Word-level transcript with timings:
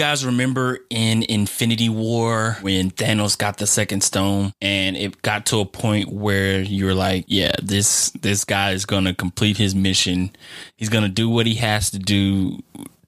guys 0.00 0.24
remember 0.24 0.78
in 0.88 1.22
Infinity 1.24 1.90
War 1.90 2.56
when 2.62 2.90
Thanos 2.90 3.36
got 3.36 3.58
the 3.58 3.66
second 3.66 4.02
stone 4.02 4.54
and 4.62 4.96
it 4.96 5.20
got 5.20 5.44
to 5.46 5.58
a 5.58 5.66
point 5.66 6.10
where 6.10 6.62
you're 6.62 6.94
like, 6.94 7.26
yeah, 7.28 7.52
this 7.62 8.08
this 8.12 8.46
guy 8.46 8.70
is 8.70 8.86
going 8.86 9.04
to 9.04 9.12
complete 9.12 9.58
his 9.58 9.74
mission. 9.74 10.30
He's 10.78 10.88
going 10.88 11.04
to 11.04 11.10
do 11.10 11.28
what 11.28 11.44
he 11.44 11.56
has 11.56 11.90
to 11.90 11.98
do 11.98 12.60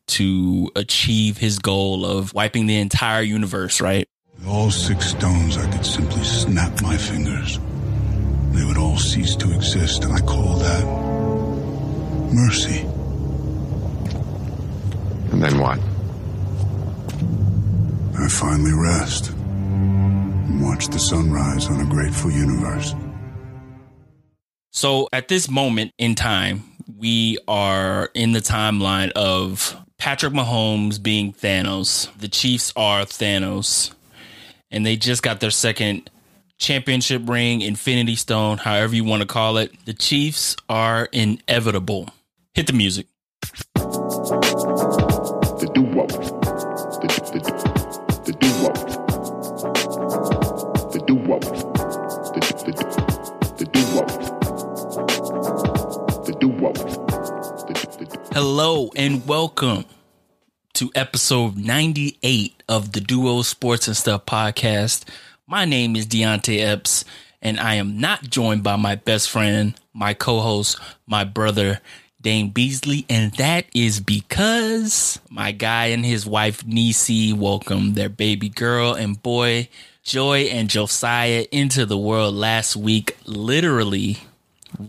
to 0.09 0.71
achieve 0.77 1.39
his 1.39 1.59
goal 1.59 2.05
of 2.05 2.35
wiping 2.35 2.67
the 2.67 2.77
entire 2.77 3.23
universe, 3.23 3.81
right? 3.81 4.07
With 4.37 4.49
all 4.49 4.71
six 4.71 5.13
stones, 5.13 5.57
I 5.57 5.71
could 5.71 5.87
simply 5.87 6.23
snap 6.25 6.83
my 6.83 6.99
fingers. 6.99 7.59
They 8.51 8.67
would 8.67 8.77
all 8.77 8.99
cease 8.99 9.35
to 9.37 9.51
exist, 9.55 10.05
and 10.05 10.13
I 10.13 10.21
call 10.21 10.59
that 10.59 10.85
mercy. 12.35 12.81
And 15.33 15.43
then 15.43 15.59
what? 15.59 15.81
I 18.19 18.29
finally 18.29 18.73
rest 18.73 19.31
and 19.31 20.63
watch 20.63 20.89
the 20.89 20.99
sunrise 20.99 21.69
on 21.69 21.81
a 21.81 21.87
grateful 21.87 22.31
universe. 22.31 22.95
So 24.71 25.09
at 25.13 25.29
this 25.29 25.51
moment 25.51 25.93
in 25.99 26.15
time, 26.15 26.65
we 26.99 27.39
are 27.47 28.11
in 28.15 28.33
the 28.33 28.41
timeline 28.41 29.11
of 29.13 29.77
Patrick 29.99 30.33
Mahomes 30.33 31.03
being 31.03 31.33
Thanos. 31.33 32.09
The 32.19 32.29
Chiefs 32.29 32.73
are 32.77 33.03
Thanos. 33.03 33.93
And 34.71 34.85
they 34.85 34.97
just 34.97 35.23
got 35.23 35.41
their 35.41 35.51
second 35.51 36.11
championship 36.59 37.29
ring, 37.29 37.61
Infinity 37.61 38.17
Stone, 38.17 38.59
however 38.59 38.95
you 38.95 39.05
want 39.05 39.23
to 39.23 39.29
call 39.29 39.59
it. 39.59 39.73
The 39.85 39.95
Chiefs 39.95 40.57
are 40.69 41.09
inevitable. 41.13 42.09
Hit 42.55 42.67
the 42.67 42.73
music. 42.73 43.07
Hello 58.35 58.91
and 58.97 59.29
welcome 59.29 59.85
to 60.73 60.91
episode 60.95 61.59
98 61.59 62.63
of 62.67 62.93
the 62.93 63.01
Duo 63.03 63.43
Sports 63.43 63.89
and 63.89 63.97
Stuff 63.97 64.25
podcast. 64.25 65.05
My 65.47 65.67
name 65.67 65.97
is 65.97 66.07
Deonte 66.07 66.59
Epps, 66.59 67.05
and 67.43 67.61
I 67.61 67.75
am 67.75 68.01
not 68.01 68.23
joined 68.23 68.63
by 68.63 68.77
my 68.77 68.95
best 68.95 69.29
friend, 69.29 69.75
my 69.93 70.15
co 70.15 70.41
host, 70.41 70.79
my 71.07 71.25
brother, 71.25 71.83
Dane 72.23 72.49
Beasley, 72.49 73.05
and 73.11 73.35
that 73.35 73.67
is 73.75 74.01
because 74.01 75.21
my 75.29 75.53
guy 75.53 75.89
and 75.89 76.07
his 76.07 76.25
wife, 76.25 76.65
Nisi, 76.65 77.35
welcomed 77.35 77.97
their 77.97 78.09
baby 78.09 78.49
girl 78.49 78.95
and 78.95 79.23
boy, 79.23 79.69
Joy 80.05 80.45
and 80.45 80.71
Josiah, 80.71 81.45
into 81.53 81.85
the 81.85 81.99
world 81.99 82.35
last 82.35 82.77
week, 82.77 83.15
literally 83.27 84.21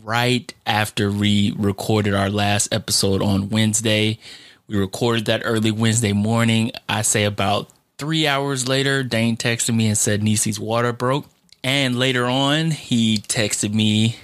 right 0.03 0.53
after 0.65 1.11
we 1.11 1.53
recorded 1.57 2.13
our 2.13 2.29
last 2.29 2.73
episode 2.73 3.21
on 3.21 3.49
Wednesday. 3.49 4.19
We 4.67 4.77
recorded 4.77 5.25
that 5.25 5.41
early 5.45 5.71
Wednesday 5.71 6.13
morning. 6.13 6.71
I 6.87 7.01
say 7.01 7.25
about 7.25 7.69
three 7.97 8.27
hours 8.27 8.67
later, 8.67 9.03
Dane 9.03 9.37
texted 9.37 9.75
me 9.75 9.87
and 9.87 9.97
said 9.97 10.21
Nisi's 10.21 10.59
water 10.59 10.93
broke. 10.93 11.25
And 11.63 11.97
later 11.97 12.25
on, 12.25 12.71
he 12.71 13.17
texted 13.17 13.73
me 13.73 14.17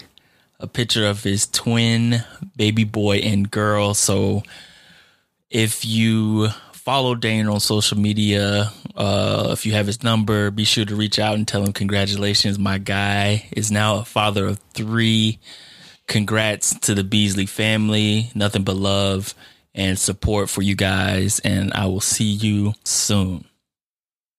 a 0.59 0.67
picture 0.67 1.05
of 1.05 1.23
his 1.23 1.47
twin 1.47 2.23
baby 2.57 2.83
boy 2.83 3.17
and 3.17 3.49
girl. 3.49 3.93
So 3.93 4.43
if 5.49 5.85
you 5.85 6.49
follow 6.89 7.13
Dane 7.13 7.45
on 7.45 7.59
social 7.59 7.99
media, 7.99 8.71
uh, 8.95 9.49
if 9.51 9.63
you 9.63 9.73
have 9.73 9.85
his 9.85 10.01
number, 10.01 10.49
be 10.49 10.63
sure 10.63 10.85
to 10.85 10.95
reach 10.95 11.19
out 11.19 11.35
and 11.35 11.47
tell 11.47 11.63
him 11.63 11.71
congratulations. 11.71 12.57
My 12.57 12.79
guy 12.79 13.47
is 13.51 13.69
now 13.69 13.97
a 13.97 14.03
father 14.03 14.47
of 14.47 14.57
three. 14.73 15.37
Congrats 16.07 16.79
to 16.79 16.95
the 16.95 17.03
Beasley 17.03 17.45
family. 17.45 18.31
Nothing 18.33 18.63
but 18.63 18.75
love 18.75 19.35
and 19.75 19.99
support 19.99 20.49
for 20.49 20.63
you 20.63 20.73
guys. 20.73 21.37
And 21.37 21.71
I 21.73 21.85
will 21.85 22.01
see 22.01 22.25
you 22.31 22.73
soon. 22.83 23.45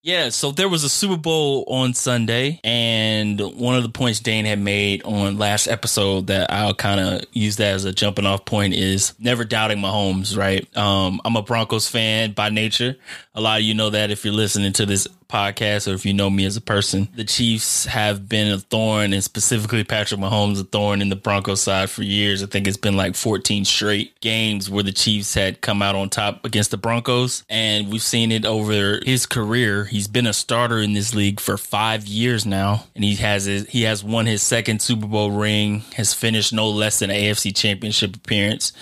Yeah, 0.02 0.30
so 0.30 0.50
there 0.50 0.68
was 0.68 0.82
a 0.82 0.88
Super 0.88 1.18
Bowl 1.18 1.64
on 1.68 1.92
Sunday, 1.92 2.58
and 2.64 3.38
one 3.38 3.76
of 3.76 3.82
the 3.82 3.90
points 3.90 4.18
Dane 4.18 4.46
had 4.46 4.58
made 4.58 5.02
on 5.04 5.36
last 5.36 5.66
episode 5.66 6.28
that 6.28 6.50
I'll 6.50 6.72
kind 6.72 7.00
of 7.00 7.24
use 7.32 7.56
that 7.56 7.74
as 7.74 7.84
a 7.84 7.92
jumping 7.92 8.24
off 8.24 8.46
point 8.46 8.72
is 8.72 9.12
never 9.18 9.44
doubting 9.44 9.76
Mahomes, 9.76 10.34
right? 10.38 10.66
Um, 10.74 11.20
I'm 11.22 11.36
a 11.36 11.42
Broncos 11.42 11.86
fan 11.86 12.32
by 12.32 12.48
nature. 12.48 12.96
A 13.34 13.42
lot 13.42 13.60
of 13.60 13.64
you 13.66 13.74
know 13.74 13.90
that 13.90 14.10
if 14.10 14.24
you're 14.24 14.32
listening 14.32 14.72
to 14.74 14.86
this 14.86 15.06
podcast 15.30 15.90
or 15.90 15.94
if 15.94 16.04
you 16.04 16.12
know 16.12 16.28
me 16.28 16.44
as 16.44 16.56
a 16.56 16.60
person. 16.60 17.08
The 17.14 17.24
Chiefs 17.24 17.86
have 17.86 18.28
been 18.28 18.52
a 18.52 18.58
thorn, 18.58 19.12
and 19.12 19.22
specifically 19.22 19.84
Patrick 19.84 20.20
Mahomes, 20.20 20.60
a 20.60 20.64
thorn 20.64 21.00
in 21.00 21.08
the 21.08 21.16
Broncos 21.16 21.62
side 21.62 21.90
for 21.90 22.02
years. 22.02 22.42
I 22.42 22.46
think 22.46 22.66
it's 22.66 22.76
been 22.76 22.96
like 22.96 23.14
14 23.14 23.64
straight 23.64 24.18
games 24.20 24.68
where 24.68 24.82
the 24.82 24.92
Chiefs 24.92 25.34
had 25.34 25.60
come 25.60 25.82
out 25.82 25.94
on 25.94 26.10
top 26.10 26.44
against 26.44 26.70
the 26.70 26.76
Broncos, 26.76 27.44
and 27.48 27.90
we've 27.90 28.02
seen 28.02 28.32
it 28.32 28.44
over 28.44 29.00
his 29.04 29.26
career. 29.26 29.84
He's 29.84 30.08
been 30.08 30.26
a 30.26 30.32
starter 30.32 30.78
in 30.78 30.92
this 30.92 31.14
league 31.14 31.40
for 31.40 31.56
five 31.56 32.06
years 32.06 32.44
now, 32.44 32.84
and 32.94 33.04
he 33.04 33.16
has 33.16 33.44
his, 33.44 33.68
he 33.68 33.82
has 33.82 34.02
won 34.02 34.26
his 34.26 34.42
second 34.42 34.82
Super 34.82 35.06
Bowl 35.06 35.30
ring, 35.30 35.80
has 35.94 36.12
finished 36.14 36.52
no 36.52 36.68
less 36.68 36.98
than 36.98 37.10
an 37.10 37.16
AFC 37.16 37.54
Championship 37.54 38.16
appearance 38.16 38.72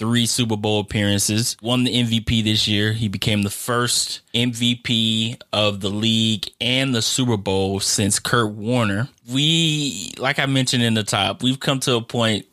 three 0.00 0.24
Super 0.24 0.56
Bowl 0.56 0.80
appearances, 0.80 1.58
won 1.60 1.84
the 1.84 1.92
MVP 1.92 2.42
this 2.42 2.66
year. 2.66 2.94
He 2.94 3.06
became 3.06 3.42
the 3.42 3.50
first 3.50 4.22
MVP 4.32 5.38
of 5.52 5.80
the 5.80 5.90
league 5.90 6.48
and 6.58 6.94
the 6.94 7.02
Super 7.02 7.36
Bowl 7.36 7.80
since 7.80 8.18
Kurt 8.18 8.50
Warner. 8.52 9.10
We, 9.30 10.14
like 10.16 10.38
I 10.38 10.46
mentioned 10.46 10.82
in 10.82 10.94
the 10.94 11.04
top, 11.04 11.42
we've 11.42 11.60
come 11.60 11.80
to 11.80 11.96
a 11.96 12.00
point 12.00 12.46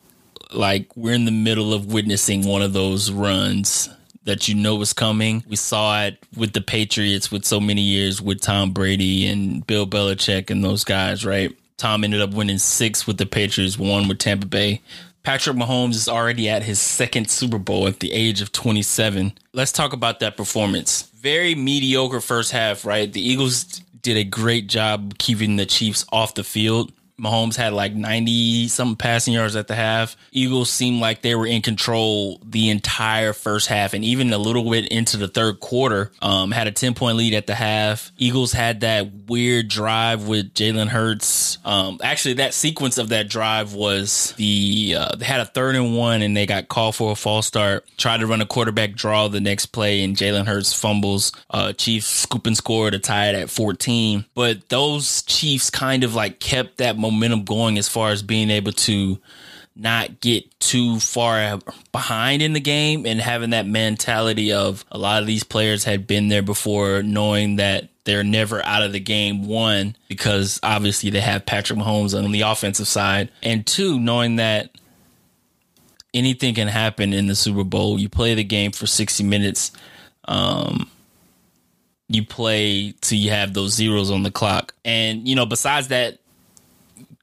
like 0.52 0.94
we're 0.94 1.14
in 1.14 1.24
the 1.24 1.30
middle 1.30 1.72
of 1.72 1.90
witnessing 1.90 2.46
one 2.46 2.60
of 2.60 2.74
those 2.74 3.10
runs 3.10 3.88
that 4.24 4.46
you 4.46 4.54
know 4.54 4.76
was 4.76 4.92
coming. 4.92 5.42
We 5.48 5.56
saw 5.56 6.04
it 6.04 6.18
with 6.36 6.52
the 6.52 6.60
Patriots 6.60 7.32
with 7.32 7.46
so 7.46 7.60
many 7.60 7.80
years 7.80 8.20
with 8.20 8.42
Tom 8.42 8.72
Brady 8.72 9.26
and 9.26 9.66
Bill 9.66 9.86
Belichick 9.86 10.50
and 10.50 10.62
those 10.62 10.84
guys, 10.84 11.24
right? 11.24 11.56
Tom 11.78 12.04
ended 12.04 12.20
up 12.20 12.34
winning 12.34 12.58
six 12.58 13.06
with 13.06 13.16
the 13.16 13.24
Patriots, 13.24 13.78
one 13.78 14.06
with 14.06 14.18
Tampa 14.18 14.46
Bay. 14.46 14.82
Patrick 15.28 15.58
Mahomes 15.58 15.94
is 15.94 16.08
already 16.08 16.48
at 16.48 16.62
his 16.62 16.80
second 16.80 17.30
Super 17.30 17.58
Bowl 17.58 17.86
at 17.86 18.00
the 18.00 18.14
age 18.14 18.40
of 18.40 18.50
27. 18.50 19.34
Let's 19.52 19.72
talk 19.72 19.92
about 19.92 20.20
that 20.20 20.38
performance. 20.38 21.02
Very 21.20 21.54
mediocre 21.54 22.22
first 22.22 22.50
half, 22.50 22.86
right? 22.86 23.12
The 23.12 23.20
Eagles 23.20 23.64
did 24.00 24.16
a 24.16 24.24
great 24.24 24.68
job 24.68 25.18
keeping 25.18 25.56
the 25.56 25.66
Chiefs 25.66 26.06
off 26.10 26.32
the 26.32 26.44
field. 26.44 26.92
Mahomes 27.18 27.56
had 27.56 27.72
like 27.72 27.94
90 27.94 28.68
something 28.68 28.96
passing 28.96 29.34
yards 29.34 29.56
at 29.56 29.66
the 29.66 29.74
half. 29.74 30.16
Eagles 30.30 30.70
seemed 30.70 31.00
like 31.00 31.22
they 31.22 31.34
were 31.34 31.46
in 31.46 31.62
control 31.62 32.40
the 32.44 32.70
entire 32.70 33.32
first 33.32 33.66
half 33.66 33.92
and 33.92 34.04
even 34.04 34.32
a 34.32 34.38
little 34.38 34.70
bit 34.70 34.86
into 34.88 35.16
the 35.16 35.26
third 35.26 35.58
quarter. 35.60 36.12
Um, 36.22 36.52
had 36.52 36.68
a 36.68 36.72
10 36.72 36.94
point 36.94 37.16
lead 37.16 37.34
at 37.34 37.46
the 37.46 37.54
half. 37.54 38.12
Eagles 38.18 38.52
had 38.52 38.80
that 38.80 39.26
weird 39.26 39.68
drive 39.68 40.28
with 40.28 40.54
Jalen 40.54 40.88
Hurts. 40.88 41.58
Um, 41.64 41.98
actually, 42.02 42.34
that 42.34 42.54
sequence 42.54 42.98
of 42.98 43.08
that 43.08 43.28
drive 43.28 43.74
was 43.74 44.32
the, 44.36 44.94
uh, 44.96 45.16
they 45.16 45.24
had 45.24 45.40
a 45.40 45.46
third 45.46 45.74
and 45.74 45.96
one 45.96 46.22
and 46.22 46.36
they 46.36 46.46
got 46.46 46.68
called 46.68 46.94
for 46.94 47.12
a 47.12 47.16
false 47.16 47.48
start. 47.48 47.84
Tried 47.96 48.18
to 48.18 48.26
run 48.26 48.40
a 48.40 48.46
quarterback 48.46 48.92
draw 48.92 49.26
the 49.26 49.40
next 49.40 49.66
play 49.66 50.04
and 50.04 50.16
Jalen 50.16 50.46
Hurts 50.46 50.72
fumbles. 50.72 51.32
Uh, 51.50 51.72
Chiefs 51.72 52.06
scoop 52.06 52.46
and 52.46 52.56
score 52.56 52.90
to 52.92 52.98
tie 53.00 53.30
it 53.30 53.34
at 53.34 53.50
14. 53.50 54.24
But 54.34 54.68
those 54.68 55.22
Chiefs 55.22 55.68
kind 55.70 56.04
of 56.04 56.14
like 56.14 56.38
kept 56.38 56.78
that 56.78 56.96
momentum 56.96 57.07
going 57.44 57.78
as 57.78 57.88
far 57.88 58.10
as 58.10 58.22
being 58.22 58.50
able 58.50 58.72
to 58.72 59.18
not 59.78 60.20
get 60.20 60.58
too 60.58 60.98
far 60.98 61.60
behind 61.92 62.42
in 62.42 62.52
the 62.52 62.60
game 62.60 63.06
and 63.06 63.20
having 63.20 63.50
that 63.50 63.64
mentality 63.64 64.52
of 64.52 64.84
a 64.90 64.98
lot 64.98 65.20
of 65.20 65.26
these 65.26 65.44
players 65.44 65.84
had 65.84 66.06
been 66.06 66.28
there 66.28 66.42
before 66.42 67.02
knowing 67.04 67.56
that 67.56 67.88
they're 68.04 68.24
never 68.24 68.64
out 68.64 68.82
of 68.82 68.92
the 68.92 68.98
game 68.98 69.46
one 69.46 69.94
because 70.08 70.58
obviously 70.64 71.10
they 71.10 71.20
have 71.20 71.46
Patrick 71.46 71.78
Mahomes 71.78 72.16
on 72.16 72.30
the 72.32 72.40
offensive 72.40 72.88
side 72.88 73.30
and 73.42 73.64
two 73.64 74.00
knowing 74.00 74.36
that 74.36 74.70
anything 76.12 76.54
can 76.54 76.68
happen 76.68 77.12
in 77.12 77.28
the 77.28 77.36
Super 77.36 77.64
Bowl. 77.64 78.00
You 78.00 78.08
play 78.08 78.34
the 78.34 78.44
game 78.44 78.72
for 78.72 78.86
60 78.86 79.22
minutes 79.24 79.70
um 80.24 80.90
you 82.08 82.24
play 82.24 82.94
till 83.00 83.18
you 83.18 83.30
have 83.30 83.54
those 83.54 83.74
zeros 83.74 84.10
on 84.10 84.22
the 84.22 84.30
clock. 84.30 84.74
And 84.84 85.28
you 85.28 85.36
know 85.36 85.46
besides 85.46 85.88
that 85.88 86.18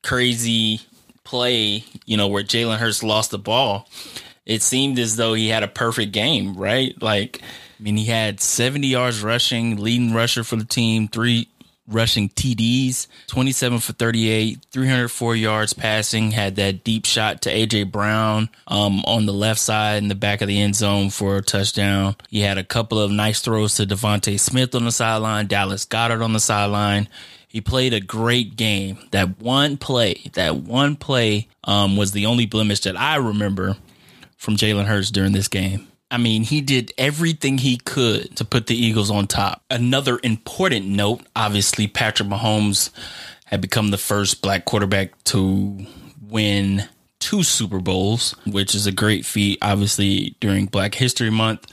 crazy 0.05 0.81
play, 1.23 1.83
you 2.05 2.15
know, 2.15 2.27
where 2.27 2.43
Jalen 2.43 2.77
Hurts 2.77 3.03
lost 3.03 3.31
the 3.31 3.39
ball, 3.39 3.89
it 4.45 4.61
seemed 4.61 4.99
as 4.99 5.15
though 5.15 5.33
he 5.33 5.49
had 5.49 5.63
a 5.63 5.67
perfect 5.67 6.11
game, 6.11 6.55
right? 6.55 6.99
Like, 7.01 7.41
I 7.41 7.83
mean, 7.83 7.97
he 7.97 8.05
had 8.05 8.39
70 8.39 8.87
yards 8.87 9.21
rushing, 9.21 9.77
leading 9.77 10.13
rusher 10.13 10.43
for 10.43 10.55
the 10.55 10.63
team, 10.63 11.07
three 11.07 11.49
rushing 11.87 12.29
TDs, 12.29 13.07
27 13.27 13.79
for 13.79 13.93
38, 13.93 14.65
304 14.71 15.35
yards 15.35 15.73
passing, 15.73 16.31
had 16.31 16.55
that 16.55 16.83
deep 16.83 17.05
shot 17.05 17.41
to 17.43 17.49
AJ 17.49 17.91
Brown 17.91 18.49
um, 18.67 19.01
on 19.05 19.25
the 19.25 19.33
left 19.33 19.59
side 19.59 20.01
in 20.01 20.07
the 20.07 20.15
back 20.15 20.41
of 20.41 20.47
the 20.47 20.59
end 20.61 20.75
zone 20.75 21.09
for 21.09 21.37
a 21.37 21.41
touchdown. 21.41 22.15
He 22.29 22.41
had 22.41 22.57
a 22.57 22.63
couple 22.63 22.99
of 22.99 23.11
nice 23.11 23.41
throws 23.41 23.75
to 23.75 23.85
DeVonta 23.85 24.39
Smith 24.39 24.73
on 24.75 24.85
the 24.85 24.91
sideline, 24.91 25.47
Dallas 25.47 25.85
Goedert 25.85 26.23
on 26.23 26.33
the 26.33 26.39
sideline. 26.39 27.07
He 27.55 27.61
played 27.61 27.93
a 27.93 28.01
great 28.01 28.57
game. 28.57 28.97
That 29.11 29.39
one 29.39 29.77
play, 29.77 30.29
that 30.33 30.57
one 30.57 30.97
play 30.97 31.47
um, 31.63 31.95
was 31.95 32.11
the 32.11 32.25
only 32.25 32.45
blemish 32.45 32.81
that 32.81 32.99
I 32.99 33.15
remember 33.15 33.77
from 34.35 34.57
Jalen 34.57 34.87
Hurts 34.87 35.09
during 35.09 35.31
this 35.31 35.47
game. 35.47 35.87
I 36.11 36.17
mean, 36.17 36.43
he 36.43 36.59
did 36.59 36.91
everything 36.97 37.59
he 37.59 37.77
could 37.77 38.35
to 38.35 38.43
put 38.43 38.67
the 38.67 38.75
Eagles 38.75 39.09
on 39.09 39.27
top. 39.27 39.63
Another 39.69 40.19
important 40.21 40.87
note 40.87 41.21
obviously, 41.33 41.87
Patrick 41.87 42.27
Mahomes 42.27 42.89
had 43.45 43.61
become 43.61 43.89
the 43.89 43.97
first 43.97 44.41
black 44.41 44.65
quarterback 44.65 45.23
to 45.23 45.85
win 46.21 46.83
two 47.21 47.41
Super 47.41 47.79
Bowls, 47.79 48.35
which 48.45 48.75
is 48.75 48.85
a 48.85 48.91
great 48.91 49.25
feat, 49.25 49.59
obviously, 49.61 50.35
during 50.41 50.65
Black 50.65 50.93
History 50.93 51.29
Month. 51.29 51.71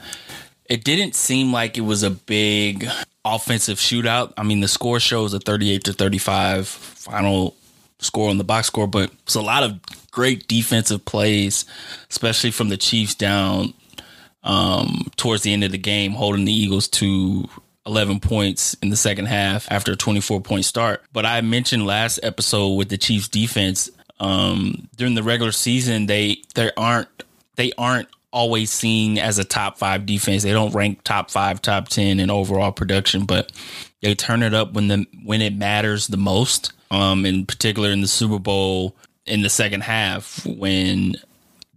It 0.69 0.83
didn't 0.83 1.15
seem 1.15 1.51
like 1.51 1.77
it 1.77 1.81
was 1.81 2.03
a 2.03 2.09
big 2.09 2.87
offensive 3.25 3.77
shootout. 3.77 4.33
I 4.37 4.43
mean, 4.43 4.61
the 4.61 4.67
score 4.67 4.99
shows 4.99 5.33
a 5.33 5.39
38 5.39 5.83
to 5.85 5.93
35 5.93 6.67
final 6.67 7.55
score 7.99 8.29
on 8.29 8.37
the 8.37 8.43
box 8.43 8.67
score, 8.67 8.87
but 8.87 9.11
it's 9.23 9.35
a 9.35 9.41
lot 9.41 9.63
of 9.63 9.79
great 10.11 10.47
defensive 10.47 11.05
plays, 11.05 11.65
especially 12.09 12.51
from 12.51 12.69
the 12.69 12.77
Chiefs 12.77 13.15
down 13.15 13.73
um, 14.43 15.07
towards 15.15 15.43
the 15.43 15.53
end 15.53 15.63
of 15.63 15.71
the 15.71 15.77
game, 15.77 16.11
holding 16.11 16.45
the 16.45 16.53
Eagles 16.53 16.87
to 16.89 17.47
11 17.85 18.19
points 18.19 18.73
in 18.75 18.89
the 18.89 18.95
second 18.95 19.25
half 19.25 19.69
after 19.71 19.93
a 19.93 19.95
24 19.95 20.41
point 20.41 20.65
start. 20.65 21.03
But 21.11 21.25
I 21.25 21.41
mentioned 21.41 21.85
last 21.85 22.19
episode 22.23 22.75
with 22.75 22.89
the 22.89 22.97
Chiefs 22.97 23.27
defense 23.27 23.89
um, 24.19 24.87
during 24.95 25.15
the 25.15 25.23
regular 25.23 25.51
season, 25.51 26.05
they 26.05 26.41
they 26.55 26.71
aren't 26.77 27.09
they 27.55 27.71
aren't 27.77 28.07
always 28.33 28.71
seen 28.71 29.17
as 29.17 29.37
a 29.39 29.43
top 29.43 29.77
five 29.77 30.05
defense. 30.05 30.43
They 30.43 30.51
don't 30.51 30.73
rank 30.73 31.03
top 31.03 31.31
five, 31.31 31.61
top 31.61 31.87
ten 31.87 32.19
in 32.19 32.29
overall 32.29 32.71
production, 32.71 33.25
but 33.25 33.51
they 34.01 34.15
turn 34.15 34.43
it 34.43 34.53
up 34.53 34.73
when 34.73 34.89
the 34.89 35.05
when 35.23 35.41
it 35.41 35.55
matters 35.55 36.07
the 36.07 36.17
most. 36.17 36.73
Um, 36.91 37.25
in 37.25 37.45
particular 37.45 37.89
in 37.89 38.01
the 38.01 38.07
Super 38.07 38.37
Bowl 38.37 38.95
in 39.25 39.41
the 39.41 39.49
second 39.49 39.81
half 39.81 40.45
when 40.45 41.15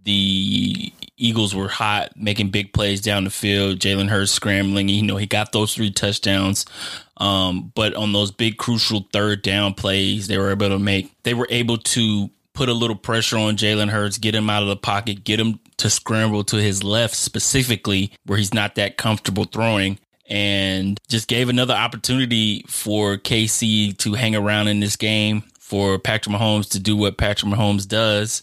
the 0.03 0.93
Eagles 1.17 1.55
were 1.55 1.67
hot, 1.67 2.11
making 2.15 2.49
big 2.49 2.71
plays 2.71 3.01
down 3.01 3.23
the 3.23 3.29
field. 3.29 3.79
Jalen 3.79 4.09
Hurts 4.09 4.31
scrambling. 4.31 4.89
You 4.89 5.01
know, 5.01 5.17
he 5.17 5.25
got 5.25 5.51
those 5.51 5.73
three 5.73 5.91
touchdowns. 5.91 6.65
Um, 7.17 7.71
but 7.73 7.95
on 7.95 8.13
those 8.13 8.31
big 8.31 8.57
crucial 8.57 9.07
third 9.11 9.41
down 9.41 9.73
plays, 9.73 10.27
they 10.27 10.37
were 10.37 10.51
able 10.51 10.69
to 10.69 10.79
make. 10.79 11.11
They 11.23 11.33
were 11.33 11.47
able 11.49 11.77
to 11.77 12.29
put 12.57 12.69
a 12.69 12.73
little 12.73 12.95
pressure 12.95 13.37
on 13.37 13.55
Jalen 13.55 13.89
Hurts, 13.89 14.17
get 14.17 14.33
him 14.33 14.49
out 14.49 14.63
of 14.63 14.67
the 14.67 14.75
pocket, 14.75 15.23
get 15.23 15.39
him 15.39 15.59
to 15.77 15.91
scramble 15.91 16.43
to 16.45 16.57
his 16.57 16.83
left 16.83 17.13
specifically 17.13 18.11
where 18.25 18.39
he's 18.39 18.51
not 18.51 18.73
that 18.75 18.97
comfortable 18.97 19.43
throwing. 19.43 19.99
And 20.27 20.99
just 21.07 21.27
gave 21.27 21.49
another 21.49 21.75
opportunity 21.75 22.65
for 22.67 23.17
KC 23.17 23.95
to 23.99 24.15
hang 24.15 24.35
around 24.35 24.69
in 24.69 24.79
this 24.79 24.95
game, 24.95 25.43
for 25.59 25.99
Patrick 25.99 26.35
Mahomes 26.35 26.71
to 26.71 26.79
do 26.79 26.97
what 26.97 27.17
Patrick 27.17 27.53
Mahomes 27.53 27.87
does, 27.87 28.41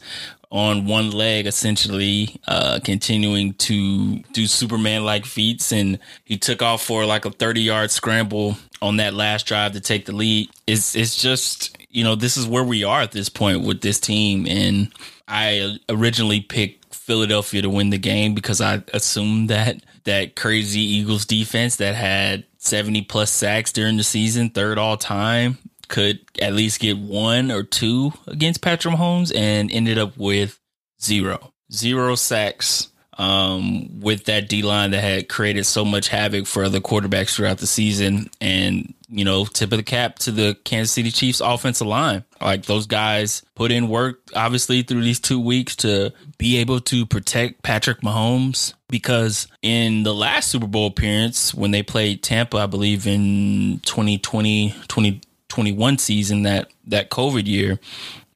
on 0.52 0.86
one 0.86 1.10
leg, 1.10 1.46
essentially, 1.48 2.40
uh, 2.46 2.78
continuing 2.84 3.54
to 3.54 4.20
do 4.32 4.46
Superman 4.46 5.04
like 5.04 5.26
feats. 5.26 5.72
And 5.72 5.98
he 6.24 6.38
took 6.38 6.62
off 6.62 6.82
for 6.82 7.04
like 7.04 7.24
a 7.24 7.30
30 7.30 7.62
yard 7.62 7.90
scramble 7.90 8.56
on 8.80 8.98
that 8.98 9.12
last 9.12 9.46
drive 9.46 9.72
to 9.72 9.80
take 9.80 10.06
the 10.06 10.14
lead. 10.14 10.48
It's, 10.68 10.94
it's 10.94 11.20
just, 11.20 11.76
you 11.94 12.02
know, 12.02 12.16
this 12.16 12.36
is 12.36 12.46
where 12.46 12.64
we 12.64 12.82
are 12.82 13.00
at 13.00 13.12
this 13.12 13.28
point 13.28 13.64
with 13.64 13.80
this 13.80 14.00
team. 14.00 14.46
And 14.48 14.92
I 15.28 15.78
originally 15.88 16.40
picked 16.40 16.92
Philadelphia 16.94 17.62
to 17.62 17.70
win 17.70 17.90
the 17.90 17.98
game 17.98 18.34
because 18.34 18.60
I 18.60 18.82
assumed 18.92 19.48
that 19.50 19.76
that 20.02 20.34
crazy 20.34 20.80
Eagles 20.80 21.24
defense 21.24 21.76
that 21.76 21.94
had 21.94 22.44
70 22.58 23.02
plus 23.02 23.30
sacks 23.30 23.72
during 23.72 23.96
the 23.96 24.04
season, 24.04 24.50
third 24.50 24.76
all 24.76 24.96
time, 24.96 25.58
could 25.88 26.18
at 26.42 26.52
least 26.52 26.80
get 26.80 26.98
one 26.98 27.52
or 27.52 27.62
two 27.62 28.12
against 28.26 28.60
Patrick 28.60 28.94
Mahomes 28.94 29.34
and 29.34 29.70
ended 29.70 29.96
up 29.96 30.16
with 30.16 30.58
zero. 31.00 31.52
Zero 31.72 32.16
sacks 32.16 32.88
um, 33.18 34.00
with 34.00 34.24
that 34.24 34.48
D 34.48 34.62
line 34.62 34.90
that 34.90 35.02
had 35.02 35.28
created 35.28 35.64
so 35.64 35.84
much 35.84 36.08
havoc 36.08 36.46
for 36.46 36.64
other 36.64 36.80
quarterbacks 36.80 37.34
throughout 37.34 37.58
the 37.58 37.66
season. 37.66 38.30
And, 38.40 38.94
you 39.08 39.24
know, 39.24 39.44
tip 39.44 39.72
of 39.72 39.78
the 39.78 39.84
cap 39.84 40.18
to 40.20 40.30
the 40.30 40.56
Kansas 40.64 40.92
City 40.92 41.10
Chiefs 41.10 41.40
offensive 41.40 41.86
line. 41.86 42.24
Like 42.40 42.64
those 42.66 42.86
guys 42.86 43.42
put 43.54 43.70
in 43.70 43.88
work, 43.88 44.20
obviously, 44.34 44.82
through 44.82 45.02
these 45.02 45.20
two 45.20 45.40
weeks 45.40 45.76
to 45.76 46.12
be 46.38 46.58
able 46.58 46.80
to 46.80 47.06
protect 47.06 47.62
Patrick 47.62 48.00
Mahomes. 48.00 48.74
Because 48.88 49.48
in 49.62 50.02
the 50.02 50.14
last 50.14 50.50
Super 50.50 50.66
Bowl 50.66 50.86
appearance, 50.86 51.54
when 51.54 51.70
they 51.70 51.82
played 51.82 52.22
Tampa, 52.22 52.58
I 52.58 52.66
believe 52.66 53.06
in 53.06 53.80
2020, 53.84 54.70
2021 54.88 55.98
season, 55.98 56.42
that, 56.42 56.70
that 56.86 57.10
COVID 57.10 57.46
year, 57.46 57.80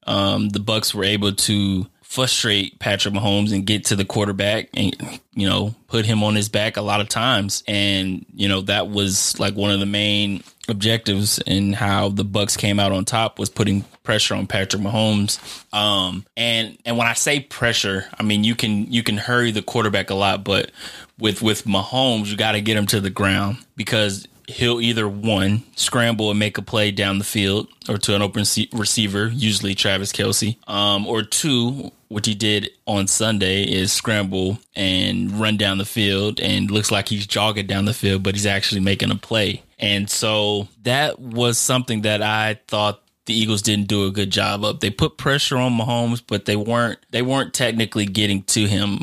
um, 0.06 0.48
the 0.48 0.58
Bucs 0.58 0.94
were 0.94 1.04
able 1.04 1.32
to 1.32 1.86
frustrate 2.08 2.78
Patrick 2.78 3.12
Mahomes 3.12 3.52
and 3.52 3.66
get 3.66 3.84
to 3.84 3.94
the 3.94 4.04
quarterback 4.04 4.70
and 4.72 4.96
you 5.34 5.46
know 5.46 5.74
put 5.88 6.06
him 6.06 6.24
on 6.24 6.34
his 6.34 6.48
back 6.48 6.78
a 6.78 6.82
lot 6.82 7.02
of 7.02 7.08
times. 7.10 7.62
And 7.68 8.24
you 8.34 8.48
know 8.48 8.62
that 8.62 8.88
was 8.88 9.38
like 9.38 9.54
one 9.54 9.70
of 9.70 9.78
the 9.78 9.86
main 9.86 10.42
objectives 10.70 11.38
in 11.40 11.74
how 11.74 12.08
the 12.08 12.24
Bucs 12.24 12.56
came 12.56 12.80
out 12.80 12.92
on 12.92 13.04
top 13.04 13.38
was 13.38 13.50
putting 13.50 13.82
pressure 14.04 14.34
on 14.34 14.46
Patrick 14.46 14.80
Mahomes. 14.80 15.38
Um 15.74 16.24
and 16.34 16.78
and 16.86 16.96
when 16.96 17.06
I 17.06 17.12
say 17.12 17.40
pressure 17.40 18.06
I 18.18 18.22
mean 18.22 18.42
you 18.42 18.54
can 18.54 18.90
you 18.90 19.02
can 19.02 19.18
hurry 19.18 19.50
the 19.50 19.62
quarterback 19.62 20.08
a 20.08 20.14
lot 20.14 20.44
but 20.44 20.72
with 21.18 21.42
with 21.42 21.64
Mahomes 21.64 22.28
you 22.28 22.38
got 22.38 22.52
to 22.52 22.62
get 22.62 22.78
him 22.78 22.86
to 22.86 23.00
the 23.00 23.10
ground 23.10 23.58
because 23.76 24.26
he'll 24.48 24.80
either 24.80 25.06
one 25.06 25.62
scramble 25.76 26.30
and 26.30 26.38
make 26.38 26.56
a 26.56 26.62
play 26.62 26.90
down 26.90 27.18
the 27.18 27.24
field 27.24 27.68
or 27.86 27.98
to 27.98 28.14
an 28.16 28.22
open 28.22 28.44
receiver, 28.72 29.28
usually 29.28 29.74
Travis 29.74 30.10
Kelce, 30.10 30.56
um, 30.66 31.06
or 31.06 31.22
two, 31.22 31.92
which 32.08 32.26
he 32.26 32.34
did 32.34 32.70
on 32.86 33.06
Sunday, 33.06 33.62
is 33.62 33.92
scramble 33.92 34.58
and 34.74 35.32
run 35.38 35.56
down 35.56 35.78
the 35.78 35.84
field 35.84 36.40
and 36.40 36.70
looks 36.70 36.90
like 36.90 37.08
he's 37.08 37.26
jogging 37.26 37.66
down 37.66 37.84
the 37.84 37.94
field, 37.94 38.22
but 38.22 38.34
he's 38.34 38.46
actually 38.46 38.80
making 38.80 39.10
a 39.10 39.16
play. 39.16 39.62
And 39.78 40.10
so 40.10 40.68
that 40.82 41.20
was 41.20 41.58
something 41.58 42.02
that 42.02 42.22
I 42.22 42.60
thought 42.66 43.02
the 43.26 43.34
Eagles 43.34 43.62
didn't 43.62 43.88
do 43.88 44.06
a 44.06 44.10
good 44.10 44.30
job 44.30 44.64
of. 44.64 44.80
They 44.80 44.90
put 44.90 45.18
pressure 45.18 45.58
on 45.58 45.78
Mahomes, 45.78 46.22
but 46.26 46.46
they 46.46 46.56
weren't 46.56 46.98
they 47.10 47.22
weren't 47.22 47.54
technically 47.54 48.06
getting 48.06 48.42
to 48.44 48.66
him. 48.66 49.00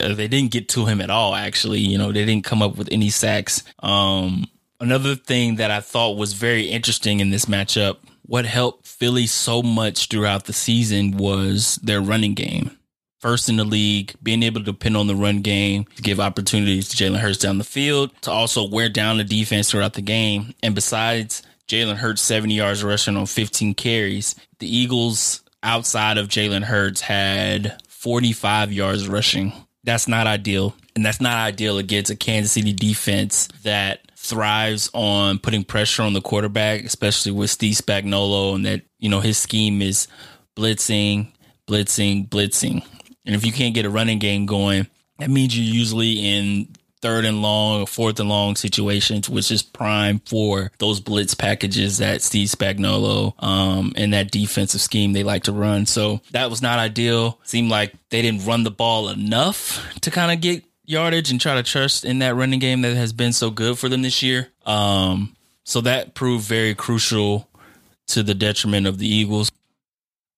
Uh, 0.00 0.14
they 0.14 0.26
didn't 0.26 0.50
get 0.50 0.68
to 0.70 0.86
him 0.86 1.00
at 1.00 1.10
all. 1.10 1.34
Actually, 1.34 1.80
you 1.80 1.96
know, 1.96 2.10
they 2.10 2.24
didn't 2.24 2.44
come 2.44 2.62
up 2.62 2.76
with 2.76 2.88
any 2.90 3.10
sacks. 3.10 3.62
Um, 3.80 4.46
Another 4.78 5.14
thing 5.16 5.56
that 5.56 5.70
I 5.70 5.80
thought 5.80 6.18
was 6.18 6.34
very 6.34 6.66
interesting 6.66 7.20
in 7.20 7.30
this 7.30 7.46
matchup, 7.46 7.96
what 8.26 8.44
helped 8.44 8.86
Philly 8.86 9.26
so 9.26 9.62
much 9.62 10.08
throughout 10.08 10.44
the 10.44 10.52
season 10.52 11.16
was 11.16 11.76
their 11.76 12.00
running 12.00 12.34
game. 12.34 12.70
First 13.20 13.48
in 13.48 13.56
the 13.56 13.64
league, 13.64 14.14
being 14.22 14.42
able 14.42 14.60
to 14.60 14.66
depend 14.66 14.96
on 14.96 15.06
the 15.06 15.16
run 15.16 15.40
game, 15.40 15.84
to 15.96 16.02
give 16.02 16.20
opportunities 16.20 16.88
to 16.88 16.96
Jalen 16.96 17.18
Hurts 17.18 17.38
down 17.38 17.58
the 17.58 17.64
field, 17.64 18.10
to 18.22 18.30
also 18.30 18.68
wear 18.68 18.88
down 18.88 19.16
the 19.16 19.24
defense 19.24 19.70
throughout 19.70 19.94
the 19.94 20.02
game. 20.02 20.54
And 20.62 20.74
besides 20.74 21.42
Jalen 21.66 21.96
Hurts 21.96 22.22
70 22.22 22.54
yards 22.54 22.84
rushing 22.84 23.16
on 23.16 23.26
15 23.26 23.74
carries, 23.74 24.34
the 24.58 24.74
Eagles 24.74 25.42
outside 25.62 26.18
of 26.18 26.28
Jalen 26.28 26.64
Hurts 26.64 27.00
had 27.00 27.80
45 27.88 28.72
yards 28.72 29.08
rushing. 29.08 29.52
That's 29.82 30.08
not 30.08 30.26
ideal. 30.26 30.74
And 30.94 31.04
that's 31.04 31.20
not 31.20 31.36
ideal 31.36 31.78
against 31.78 32.10
a 32.10 32.16
Kansas 32.16 32.52
City 32.52 32.72
defense 32.72 33.48
that 33.62 34.05
thrives 34.28 34.90
on 34.92 35.38
putting 35.38 35.64
pressure 35.64 36.02
on 36.02 36.12
the 36.12 36.20
quarterback, 36.20 36.84
especially 36.84 37.32
with 37.32 37.50
Steve 37.50 37.74
Spagnuolo, 37.74 38.54
and 38.54 38.66
that 38.66 38.82
you 38.98 39.08
know 39.08 39.20
his 39.20 39.38
scheme 39.38 39.82
is 39.82 40.08
blitzing, 40.56 41.32
blitzing, 41.68 42.28
blitzing. 42.28 42.84
And 43.24 43.34
if 43.34 43.44
you 43.44 43.52
can't 43.52 43.74
get 43.74 43.86
a 43.86 43.90
running 43.90 44.18
game 44.18 44.46
going, 44.46 44.86
that 45.18 45.30
means 45.30 45.56
you're 45.58 45.74
usually 45.74 46.12
in 46.12 46.68
third 47.02 47.24
and 47.24 47.42
long 47.42 47.82
or 47.82 47.86
fourth 47.86 48.18
and 48.20 48.28
long 48.28 48.56
situations, 48.56 49.28
which 49.28 49.50
is 49.50 49.62
prime 49.62 50.20
for 50.20 50.72
those 50.78 51.00
blitz 51.00 51.34
packages 51.34 51.98
that 51.98 52.22
Steve 52.22 52.48
Spagnuolo 52.48 53.34
um, 53.42 53.92
and 53.96 54.12
that 54.12 54.30
defensive 54.30 54.80
scheme 54.80 55.12
they 55.12 55.22
like 55.22 55.44
to 55.44 55.52
run. 55.52 55.86
So 55.86 56.20
that 56.32 56.50
was 56.50 56.62
not 56.62 56.78
ideal. 56.78 57.38
Seemed 57.44 57.70
like 57.70 57.94
they 58.10 58.22
didn't 58.22 58.46
run 58.46 58.64
the 58.64 58.70
ball 58.70 59.08
enough 59.08 59.84
to 60.00 60.10
kind 60.10 60.32
of 60.32 60.40
get 60.40 60.64
yardage 60.86 61.30
and 61.30 61.40
try 61.40 61.54
to 61.54 61.62
trust 61.62 62.04
in 62.04 62.20
that 62.20 62.34
running 62.34 62.60
game 62.60 62.82
that 62.82 62.96
has 62.96 63.12
been 63.12 63.32
so 63.32 63.50
good 63.50 63.78
for 63.78 63.88
them 63.88 64.02
this 64.02 64.22
year. 64.22 64.48
Um, 64.64 65.36
so 65.64 65.80
that 65.82 66.14
proved 66.14 66.46
very 66.46 66.74
crucial 66.74 67.48
to 68.08 68.22
the 68.22 68.34
detriment 68.34 68.86
of 68.86 68.98
the 68.98 69.08
Eagles. 69.08 69.50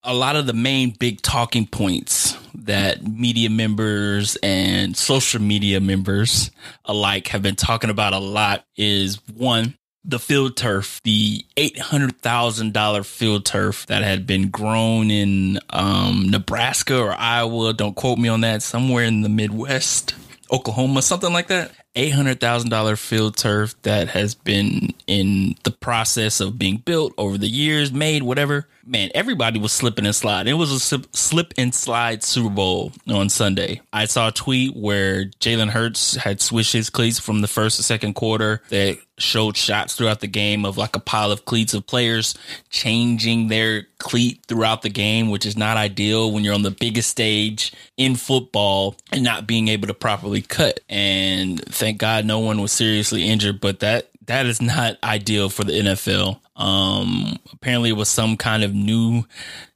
A 0.02 0.14
lot 0.14 0.36
of 0.36 0.46
the 0.46 0.54
main 0.54 0.90
big 0.90 1.20
talking 1.20 1.66
points 1.66 2.36
that 2.54 3.06
media 3.06 3.50
members 3.50 4.36
and 4.42 4.96
social 4.96 5.40
media 5.40 5.80
members 5.80 6.50
alike 6.84 7.28
have 7.28 7.42
been 7.42 7.56
talking 7.56 7.90
about 7.90 8.12
a 8.14 8.18
lot 8.18 8.64
is 8.76 9.16
one, 9.34 9.76
the 10.04 10.18
field 10.18 10.56
turf, 10.56 11.00
the 11.04 11.44
$800,000 11.56 13.04
field 13.04 13.44
turf 13.44 13.86
that 13.86 14.02
had 14.02 14.26
been 14.26 14.48
grown 14.48 15.10
in 15.10 15.58
um, 15.70 16.30
Nebraska 16.30 16.98
or 16.98 17.12
Iowa. 17.12 17.74
Don't 17.74 17.94
quote 17.94 18.18
me 18.18 18.28
on 18.28 18.40
that. 18.40 18.62
Somewhere 18.62 19.04
in 19.04 19.20
the 19.20 19.28
Midwest, 19.28 20.14
Oklahoma, 20.50 21.02
something 21.02 21.32
like 21.32 21.48
that. 21.48 21.72
$800,000 21.94 22.98
field 22.98 23.36
turf 23.36 23.74
that 23.82 24.08
has 24.08 24.34
been 24.34 24.94
in 25.06 25.56
the 25.64 25.70
process 25.70 26.40
of 26.40 26.58
being 26.58 26.78
built 26.78 27.12
over 27.18 27.36
the 27.38 27.48
years, 27.48 27.92
made, 27.92 28.22
whatever. 28.22 28.66
Man, 28.88 29.10
everybody 29.14 29.60
was 29.60 29.72
slipping 29.72 30.06
and 30.06 30.16
sliding. 30.16 30.50
It 30.50 30.56
was 30.56 30.72
a 30.72 30.80
slip, 30.80 31.52
and 31.58 31.74
slide 31.74 32.22
Super 32.22 32.48
Bowl 32.48 32.92
on 33.06 33.28
Sunday. 33.28 33.82
I 33.92 34.06
saw 34.06 34.28
a 34.28 34.32
tweet 34.32 34.74
where 34.74 35.26
Jalen 35.26 35.68
Hurts 35.68 36.16
had 36.16 36.40
switched 36.40 36.72
his 36.72 36.88
cleats 36.88 37.18
from 37.18 37.42
the 37.42 37.48
first 37.48 37.76
to 37.76 37.82
second 37.82 38.14
quarter 38.14 38.62
that 38.70 38.96
showed 39.18 39.58
shots 39.58 39.94
throughout 39.94 40.20
the 40.20 40.26
game 40.26 40.64
of 40.64 40.78
like 40.78 40.96
a 40.96 41.00
pile 41.00 41.30
of 41.30 41.44
cleats 41.44 41.74
of 41.74 41.86
players 41.86 42.34
changing 42.70 43.48
their 43.48 43.86
cleat 43.98 44.40
throughout 44.48 44.80
the 44.80 44.88
game, 44.88 45.28
which 45.28 45.44
is 45.44 45.56
not 45.56 45.76
ideal 45.76 46.32
when 46.32 46.42
you're 46.42 46.54
on 46.54 46.62
the 46.62 46.70
biggest 46.70 47.10
stage 47.10 47.74
in 47.98 48.16
football 48.16 48.96
and 49.12 49.22
not 49.22 49.46
being 49.46 49.68
able 49.68 49.86
to 49.88 49.94
properly 49.94 50.40
cut. 50.40 50.80
And 50.88 51.62
thank 51.66 51.98
God 51.98 52.24
no 52.24 52.38
one 52.38 52.62
was 52.62 52.72
seriously 52.72 53.28
injured, 53.28 53.60
but 53.60 53.80
that 53.80 54.08
that 54.28 54.46
is 54.46 54.62
not 54.62 54.98
ideal 55.02 55.48
for 55.48 55.64
the 55.64 55.72
NFL. 55.72 56.38
Um, 56.54 57.38
apparently, 57.52 57.90
it 57.90 57.94
was 57.94 58.08
some 58.08 58.36
kind 58.36 58.62
of 58.62 58.74
new 58.74 59.24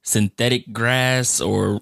synthetic 0.03 0.71
grass 0.71 1.41
or 1.41 1.81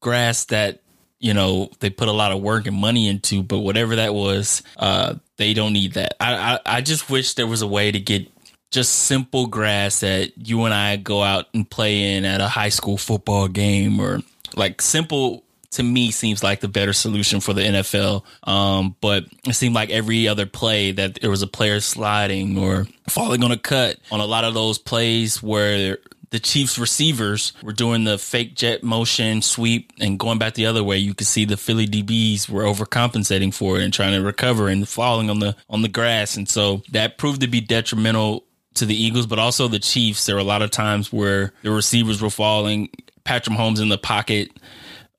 grass 0.00 0.46
that 0.46 0.80
you 1.18 1.34
know 1.34 1.70
they 1.80 1.90
put 1.90 2.08
a 2.08 2.12
lot 2.12 2.32
of 2.32 2.40
work 2.40 2.66
and 2.66 2.76
money 2.76 3.08
into. 3.08 3.42
But 3.42 3.58
whatever 3.58 3.96
that 3.96 4.14
was, 4.14 4.62
uh, 4.76 5.16
they 5.36 5.54
don't 5.54 5.72
need 5.72 5.94
that. 5.94 6.14
I, 6.20 6.54
I 6.54 6.76
I 6.76 6.80
just 6.80 7.10
wish 7.10 7.34
there 7.34 7.48
was 7.48 7.62
a 7.62 7.68
way 7.68 7.90
to 7.90 8.00
get 8.00 8.30
just 8.70 8.92
simple 8.92 9.46
grass 9.46 10.00
that 10.00 10.32
you 10.48 10.64
and 10.64 10.74
I 10.74 10.96
go 10.96 11.22
out 11.22 11.46
and 11.52 11.68
play 11.68 12.16
in 12.16 12.24
at 12.24 12.40
a 12.40 12.48
high 12.48 12.70
school 12.70 12.96
football 12.96 13.48
game 13.48 14.00
or 14.00 14.20
like 14.56 14.80
simple 14.80 15.44
to 15.74 15.82
me 15.82 16.10
seems 16.10 16.42
like 16.42 16.60
the 16.60 16.68
better 16.68 16.92
solution 16.92 17.40
for 17.40 17.52
the 17.52 17.62
NFL. 17.62 18.24
Um, 18.48 18.96
but 19.00 19.24
it 19.46 19.54
seemed 19.54 19.74
like 19.74 19.90
every 19.90 20.28
other 20.28 20.46
play 20.46 20.92
that 20.92 21.20
there 21.20 21.30
was 21.30 21.42
a 21.42 21.46
player 21.46 21.80
sliding 21.80 22.58
or 22.58 22.86
falling 23.08 23.44
on 23.44 23.52
a 23.52 23.58
cut 23.58 23.98
on 24.10 24.20
a 24.20 24.26
lot 24.26 24.44
of 24.44 24.54
those 24.54 24.78
plays 24.78 25.42
where 25.42 25.98
the 26.30 26.40
Chiefs 26.40 26.78
receivers 26.78 27.52
were 27.62 27.72
doing 27.72 28.02
the 28.02 28.18
fake 28.18 28.56
jet 28.56 28.82
motion 28.82 29.40
sweep 29.40 29.92
and 30.00 30.18
going 30.18 30.38
back 30.38 30.54
the 30.54 30.66
other 30.66 30.82
way. 30.82 30.98
You 30.98 31.14
could 31.14 31.28
see 31.28 31.44
the 31.44 31.56
Philly 31.56 31.86
DBs 31.86 32.48
were 32.48 32.64
overcompensating 32.64 33.54
for 33.54 33.78
it 33.78 33.84
and 33.84 33.92
trying 33.92 34.14
to 34.14 34.24
recover 34.24 34.68
and 34.68 34.88
falling 34.88 35.30
on 35.30 35.38
the 35.38 35.54
on 35.70 35.82
the 35.82 35.88
grass, 35.88 36.36
and 36.36 36.48
so 36.48 36.82
that 36.90 37.18
proved 37.18 37.42
to 37.42 37.46
be 37.46 37.60
detrimental 37.60 38.44
to 38.74 38.84
the 38.84 39.00
Eagles, 39.00 39.26
but 39.26 39.38
also 39.38 39.68
the 39.68 39.78
Chiefs. 39.78 40.26
There 40.26 40.34
were 40.34 40.40
a 40.40 40.44
lot 40.44 40.62
of 40.62 40.72
times 40.72 41.12
where 41.12 41.52
the 41.62 41.70
receivers 41.70 42.20
were 42.20 42.30
falling. 42.30 42.90
Patrick 43.22 43.56
Mahomes 43.56 43.80
in 43.80 43.88
the 43.88 43.96
pocket 43.96 44.50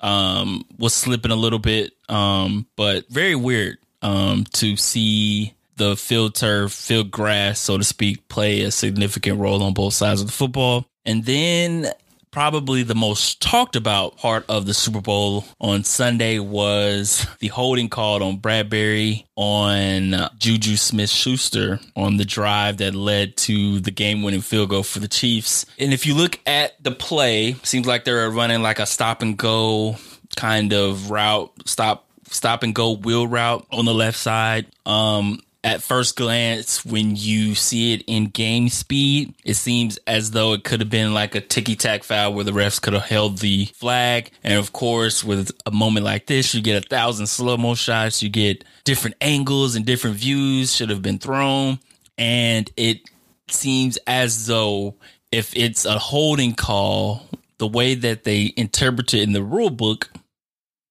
um, 0.06 0.64
was 0.78 0.94
slipping 0.94 1.32
a 1.32 1.36
little 1.36 1.58
bit, 1.58 1.94
um, 2.10 2.68
but 2.76 3.10
very 3.10 3.34
weird 3.34 3.80
um, 4.04 4.46
to 4.54 4.78
see 4.78 5.56
the 5.78 5.98
field 5.98 6.36
turf, 6.36 6.72
field 6.72 7.10
grass, 7.10 7.60
so 7.60 7.80
to 7.80 7.84
speak, 7.84 8.28
play 8.30 8.62
a 8.62 8.72
significant 8.72 9.40
role 9.40 9.64
on 9.64 9.74
both 9.74 9.96
sides 9.96 10.22
of 10.22 10.28
the 10.28 10.34
football. 10.34 10.86
And 11.08 11.26
then 11.26 11.88
probably 12.36 12.84
the 12.84 12.94
most 12.94 13.42
talked 13.42 13.78
about 13.78 14.18
part 14.18 14.44
of 14.50 14.66
the 14.66 14.74
Super 14.74 15.00
Bowl 15.00 15.46
on 15.62 15.86
Sunday 15.86 16.38
was 16.38 17.26
the 17.40 17.48
holding 17.48 17.88
called 17.88 18.22
on 18.22 18.40
Bradberry 18.40 19.24
on 19.38 20.30
Juju 20.38 20.76
Smith 20.76 21.10
Schuster 21.10 21.80
on 21.96 22.18
the 22.18 22.26
drive 22.26 22.76
that 22.80 22.94
led 22.94 23.38
to 23.38 23.80
the 23.80 23.90
game 23.90 24.22
winning 24.22 24.42
field 24.42 24.72
goal 24.72 24.84
for 24.84 25.00
the 25.00 25.08
Chiefs. 25.08 25.66
And 25.80 25.94
if 25.94 26.06
you 26.06 26.14
look 26.14 26.38
at 26.46 26.74
the 26.84 26.92
play, 26.92 27.54
seems 27.64 27.88
like 27.88 28.04
they're 28.04 28.30
running 28.30 28.62
like 28.62 28.80
a 28.80 28.86
stop 28.86 29.22
and 29.22 29.38
go 29.38 29.96
kind 30.36 30.74
of 30.74 31.10
route, 31.10 31.54
stop 31.64 32.06
stop 32.32 32.64
and 32.64 32.76
go 32.76 32.92
wheel 32.92 33.26
route 33.26 33.66
on 33.72 33.86
the 33.86 33.94
left 33.94 34.18
side. 34.18 34.66
Um, 34.86 35.40
at 35.66 35.82
first 35.82 36.16
glance, 36.16 36.86
when 36.86 37.16
you 37.16 37.56
see 37.56 37.94
it 37.94 38.04
in 38.06 38.28
game 38.28 38.70
speed, 38.70 39.34
it 39.44 39.56
seems 39.56 39.98
as 40.06 40.30
though 40.30 40.54
it 40.54 40.64
could 40.64 40.80
have 40.80 40.92
been 40.92 41.16
like 41.16 41.34
a 41.34 41.42
ticky 41.42 41.76
tack 41.76 42.04
foul 42.04 42.36
where 42.36 42.44
the 42.44 42.52
refs 42.52 42.80
could 42.80 42.94
have 42.94 43.06
held 43.06 43.40
the 43.40 43.66
flag. 43.74 44.30
And 44.44 44.54
of 44.60 44.74
course, 44.74 45.24
with 45.24 45.50
a 45.66 45.72
moment 45.72 46.06
like 46.06 46.28
this, 46.28 46.54
you 46.54 46.62
get 46.62 46.86
a 46.86 46.88
thousand 46.88 47.26
slow 47.26 47.58
mo 47.58 47.74
shots, 47.74 48.22
you 48.22 48.30
get 48.30 48.64
different 48.84 49.16
angles 49.22 49.76
and 49.76 49.84
different 49.84 50.18
views 50.18 50.74
should 50.74 50.92
have 50.92 51.02
been 51.02 51.18
thrown. 51.18 51.80
And 52.16 52.72
it 52.78 53.02
seems 53.50 53.98
as 54.06 54.46
though 54.46 54.96
if 55.32 55.52
it's 55.58 55.84
a 55.84 55.98
holding 55.98 56.54
call, 56.54 57.28
the 57.58 57.68
way 57.68 57.96
that 57.96 58.24
they 58.24 58.54
interpret 58.56 59.16
it 59.16 59.24
in 59.24 59.34
the 59.34 59.42
rule 59.42 59.72
book, 59.72 60.12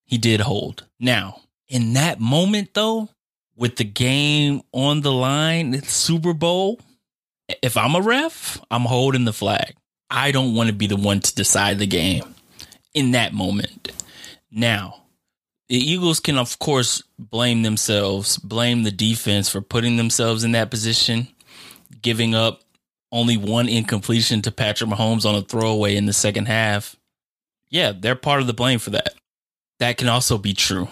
he 0.03 0.17
did 0.17 0.41
hold. 0.41 0.85
Now, 0.99 1.43
in 1.69 1.93
that 1.93 2.19
moment 2.19 2.73
though, 2.73 3.09
with 3.55 3.77
the 3.77 3.83
game 3.83 4.61
on 4.71 5.01
the 5.01 5.11
line, 5.11 5.81
Super 5.83 6.33
Bowl, 6.33 6.79
if 7.61 7.77
I'm 7.77 7.95
a 7.95 8.01
ref, 8.01 8.59
I'm 8.69 8.83
holding 8.83 9.25
the 9.25 9.33
flag. 9.33 9.75
I 10.09 10.31
don't 10.31 10.55
want 10.55 10.67
to 10.67 10.75
be 10.75 10.87
the 10.87 10.95
one 10.95 11.19
to 11.21 11.35
decide 11.35 11.79
the 11.79 11.87
game 11.87 12.23
in 12.93 13.11
that 13.11 13.33
moment. 13.33 13.91
Now, 14.51 15.03
the 15.67 15.77
Eagles 15.77 16.19
can, 16.19 16.37
of 16.37 16.59
course, 16.59 17.01
blame 17.17 17.63
themselves, 17.63 18.37
blame 18.37 18.83
the 18.83 18.91
defense 18.91 19.49
for 19.49 19.61
putting 19.61 19.97
themselves 19.97 20.43
in 20.43 20.51
that 20.51 20.69
position, 20.69 21.27
giving 22.01 22.35
up 22.35 22.61
only 23.11 23.37
one 23.37 23.67
incompletion 23.67 24.41
to 24.43 24.51
Patrick 24.51 24.89
Mahomes 24.89 25.25
on 25.25 25.35
a 25.35 25.41
throwaway 25.41 25.95
in 25.95 26.05
the 26.05 26.13
second 26.13 26.47
half. 26.47 26.95
Yeah, 27.69 27.93
they're 27.97 28.15
part 28.15 28.41
of 28.41 28.47
the 28.47 28.53
blame 28.53 28.79
for 28.79 28.91
that. 28.91 29.15
That 29.79 29.97
can 29.97 30.07
also 30.07 30.37
be 30.37 30.53
true. 30.53 30.87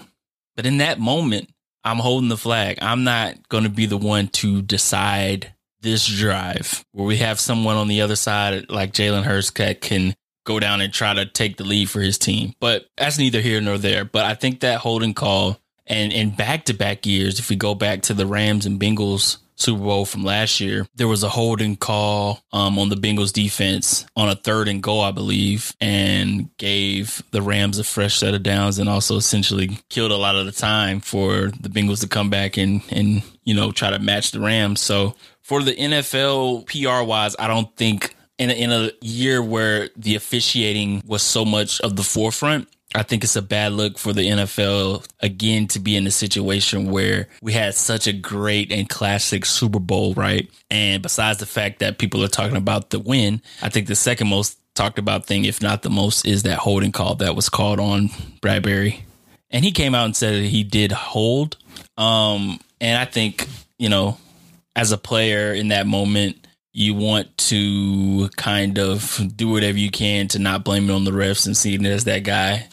But 0.55 0.65
in 0.65 0.77
that 0.77 0.99
moment, 0.99 1.49
I'm 1.83 1.99
holding 1.99 2.29
the 2.29 2.37
flag. 2.37 2.79
I'm 2.81 3.03
not 3.03 3.49
going 3.49 3.63
to 3.63 3.69
be 3.69 3.85
the 3.85 3.97
one 3.97 4.27
to 4.29 4.61
decide 4.61 5.53
this 5.81 6.07
drive 6.07 6.85
where 6.93 7.05
we 7.05 7.17
have 7.17 7.39
someone 7.39 7.75
on 7.75 7.87
the 7.87 8.01
other 8.01 8.15
side 8.15 8.69
like 8.69 8.93
Jalen 8.93 9.23
Hurts 9.23 9.51
that 9.51 9.81
can 9.81 10.15
go 10.45 10.59
down 10.59 10.81
and 10.81 10.93
try 10.93 11.13
to 11.13 11.25
take 11.25 11.57
the 11.57 11.63
lead 11.63 11.89
for 11.89 12.01
his 12.01 12.17
team. 12.17 12.53
But 12.59 12.85
that's 12.97 13.17
neither 13.17 13.41
here 13.41 13.61
nor 13.61 13.77
there. 13.77 14.05
But 14.05 14.25
I 14.25 14.33
think 14.33 14.61
that 14.61 14.79
holding 14.79 15.13
call 15.13 15.59
and 15.85 16.13
in 16.13 16.31
back 16.31 16.65
to 16.65 16.73
back 16.73 17.05
years, 17.05 17.39
if 17.39 17.49
we 17.49 17.55
go 17.55 17.75
back 17.75 18.03
to 18.03 18.13
the 18.13 18.25
Rams 18.25 18.65
and 18.65 18.79
Bengals 18.79 19.37
Super 19.55 19.81
Bowl 19.81 20.05
from 20.05 20.23
last 20.23 20.59
year, 20.59 20.85
there 20.95 21.07
was 21.07 21.23
a 21.23 21.29
holding 21.29 21.75
call 21.75 22.43
um, 22.51 22.77
on 22.79 22.89
the 22.89 22.95
Bengals 22.95 23.33
defense 23.33 24.05
on 24.15 24.29
a 24.29 24.35
third 24.35 24.67
and 24.67 24.81
goal, 24.81 25.01
I 25.01 25.11
believe, 25.11 25.75
and 25.79 26.55
gave 26.57 27.23
the 27.31 27.41
Rams 27.41 27.79
a 27.79 27.83
fresh 27.83 28.17
set 28.17 28.33
of 28.33 28.43
downs 28.43 28.79
and 28.79 28.89
also 28.89 29.17
essentially 29.17 29.79
killed 29.89 30.11
a 30.11 30.17
lot 30.17 30.35
of 30.35 30.45
the 30.45 30.51
time 30.51 30.99
for 30.99 31.51
the 31.59 31.69
Bengals 31.69 32.01
to 32.01 32.07
come 32.07 32.29
back 32.29 32.57
and, 32.57 32.81
and 32.91 33.23
you 33.43 33.53
know, 33.53 33.71
try 33.71 33.89
to 33.89 33.99
match 33.99 34.31
the 34.31 34.39
Rams. 34.39 34.81
So 34.81 35.15
for 35.41 35.61
the 35.61 35.75
NFL 35.75 36.65
PR 36.67 37.07
wise, 37.07 37.35
I 37.37 37.47
don't 37.47 37.75
think 37.75 38.15
in 38.37 38.49
a, 38.49 38.53
in 38.53 38.71
a 38.71 38.91
year 39.01 39.41
where 39.41 39.89
the 39.95 40.15
officiating 40.15 41.03
was 41.05 41.21
so 41.21 41.45
much 41.45 41.79
of 41.81 41.95
the 41.95 42.03
forefront, 42.03 42.67
I 42.95 43.03
think 43.03 43.23
it's 43.23 43.35
a 43.35 43.41
bad 43.41 43.73
look 43.73 43.97
for 43.97 44.13
the 44.13 44.21
NFL 44.21 45.07
again 45.19 45.67
to 45.69 45.79
be 45.79 45.95
in 45.95 46.05
a 46.05 46.11
situation 46.11 46.91
where 46.91 47.27
we 47.41 47.53
had 47.53 47.73
such 47.73 48.07
a 48.07 48.13
great 48.13 48.71
and 48.71 48.87
classic 48.87 49.45
Super 49.45 49.79
Bowl, 49.79 50.13
right? 50.13 50.49
And 50.69 51.01
besides 51.01 51.39
the 51.39 51.45
fact 51.45 51.79
that 51.79 51.97
people 51.97 52.23
are 52.23 52.27
talking 52.27 52.57
about 52.57 52.91
the 52.91 52.99
win, 52.99 53.41
I 53.61 53.69
think 53.69 53.87
the 53.87 53.95
second 53.95 54.27
most 54.27 54.59
talked 54.75 54.99
about 54.99 55.25
thing, 55.25 55.45
if 55.45 55.61
not 55.61 55.81
the 55.81 55.89
most, 55.89 56.25
is 56.25 56.43
that 56.43 56.59
holding 56.59 56.91
call 56.91 57.15
that 57.15 57.35
was 57.35 57.49
called 57.49 57.79
on 57.79 58.09
Bradberry. 58.41 59.01
And 59.49 59.65
he 59.65 59.71
came 59.71 59.95
out 59.95 60.05
and 60.05 60.15
said 60.15 60.35
that 60.35 60.47
he 60.47 60.63
did 60.63 60.91
hold. 60.91 61.57
Um, 61.97 62.59
and 62.79 62.97
I 62.97 63.05
think, 63.05 63.47
you 63.77 63.89
know, 63.89 64.17
as 64.75 64.91
a 64.91 64.97
player 64.97 65.53
in 65.53 65.69
that 65.69 65.87
moment, 65.87 66.47
you 66.73 66.95
want 66.95 67.37
to 67.37 68.29
kind 68.29 68.79
of 68.79 69.21
do 69.35 69.49
whatever 69.49 69.77
you 69.77 69.91
can 69.91 70.27
to 70.29 70.39
not 70.39 70.63
blame 70.63 70.89
it 70.89 70.93
on 70.93 71.03
the 71.03 71.11
refs 71.11 71.45
and 71.45 71.55
see 71.55 71.75
it 71.75 71.85
as 71.85 72.05
that 72.05 72.23
guy 72.23 72.67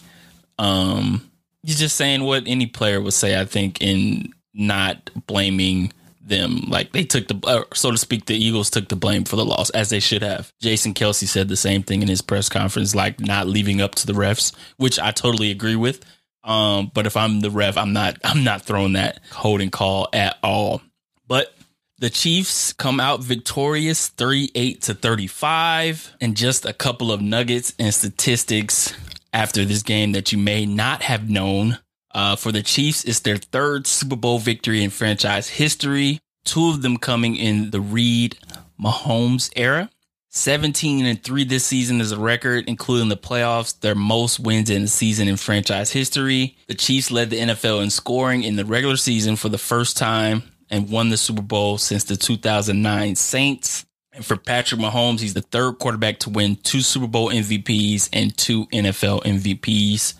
um, 0.60 1.30
you're 1.62 1.76
just 1.76 1.96
saying 1.96 2.22
what 2.22 2.44
any 2.46 2.66
player 2.66 3.00
would 3.00 3.14
say, 3.14 3.40
I 3.40 3.46
think, 3.46 3.80
in 3.80 4.32
not 4.52 5.10
blaming 5.26 5.92
them. 6.20 6.64
Like 6.68 6.92
they 6.92 7.04
took 7.04 7.28
the, 7.28 7.40
uh, 7.46 7.64
so 7.74 7.90
to 7.90 7.96
speak, 7.96 8.26
the 8.26 8.36
Eagles 8.36 8.68
took 8.68 8.88
the 8.88 8.96
blame 8.96 9.24
for 9.24 9.36
the 9.36 9.44
loss, 9.44 9.70
as 9.70 9.88
they 9.88 10.00
should 10.00 10.22
have. 10.22 10.52
Jason 10.60 10.92
Kelce 10.92 11.26
said 11.26 11.48
the 11.48 11.56
same 11.56 11.82
thing 11.82 12.02
in 12.02 12.08
his 12.08 12.20
press 12.20 12.48
conference, 12.48 12.94
like 12.94 13.20
not 13.20 13.46
leaving 13.46 13.80
up 13.80 13.94
to 13.96 14.06
the 14.06 14.12
refs, 14.12 14.54
which 14.76 14.98
I 14.98 15.12
totally 15.12 15.50
agree 15.50 15.76
with. 15.76 16.04
Um, 16.44 16.90
but 16.92 17.06
if 17.06 17.16
I'm 17.16 17.40
the 17.40 17.50
ref, 17.50 17.78
I'm 17.78 17.94
not, 17.94 18.18
I'm 18.24 18.44
not 18.44 18.62
throwing 18.62 18.92
that 18.92 19.20
holding 19.32 19.70
call 19.70 20.08
at 20.12 20.36
all. 20.42 20.82
But 21.26 21.54
the 21.98 22.10
Chiefs 22.10 22.74
come 22.74 23.00
out 23.00 23.22
victorious 23.22 24.08
38 24.08 24.82
to 24.82 24.94
35 24.94 26.16
and 26.20 26.36
just 26.36 26.66
a 26.66 26.72
couple 26.74 27.12
of 27.12 27.22
nuggets 27.22 27.74
and 27.78 27.94
statistics 27.94 28.94
after 29.32 29.64
this 29.64 29.82
game 29.82 30.12
that 30.12 30.32
you 30.32 30.38
may 30.38 30.66
not 30.66 31.02
have 31.02 31.28
known. 31.28 31.78
Uh, 32.12 32.34
for 32.34 32.50
the 32.50 32.62
Chiefs, 32.62 33.04
it's 33.04 33.20
their 33.20 33.36
third 33.36 33.86
Super 33.86 34.16
Bowl 34.16 34.38
victory 34.38 34.82
in 34.82 34.90
franchise 34.90 35.48
history. 35.48 36.20
two 36.44 36.70
of 36.70 36.82
them 36.82 36.96
coming 36.96 37.36
in 37.36 37.70
the 37.70 37.80
Reid 37.80 38.38
Mahomes 38.82 39.50
era. 39.54 39.90
17 40.32 41.06
and 41.06 41.22
3 41.22 41.44
this 41.44 41.66
season 41.66 42.00
is 42.00 42.12
a 42.12 42.18
record, 42.18 42.64
including 42.68 43.08
the 43.08 43.16
playoffs, 43.16 43.78
their 43.80 43.96
most 43.96 44.38
wins 44.38 44.70
in 44.70 44.84
a 44.84 44.86
season 44.86 45.26
in 45.26 45.36
franchise 45.36 45.90
history. 45.90 46.56
The 46.68 46.74
Chiefs 46.74 47.10
led 47.10 47.30
the 47.30 47.40
NFL 47.40 47.82
in 47.82 47.90
scoring 47.90 48.44
in 48.44 48.54
the 48.54 48.64
regular 48.64 48.96
season 48.96 49.34
for 49.34 49.48
the 49.48 49.58
first 49.58 49.96
time 49.96 50.44
and 50.70 50.88
won 50.88 51.08
the 51.10 51.16
Super 51.16 51.42
Bowl 51.42 51.78
since 51.78 52.04
the 52.04 52.16
2009 52.16 53.16
Saints. 53.16 53.84
And 54.12 54.24
for 54.24 54.36
Patrick 54.36 54.80
Mahomes, 54.80 55.20
he's 55.20 55.34
the 55.34 55.42
third 55.42 55.78
quarterback 55.78 56.18
to 56.20 56.30
win 56.30 56.56
two 56.56 56.80
Super 56.80 57.06
Bowl 57.06 57.30
MVPs 57.30 58.08
and 58.12 58.36
two 58.36 58.66
NFL 58.66 59.22
MVPs. 59.22 60.14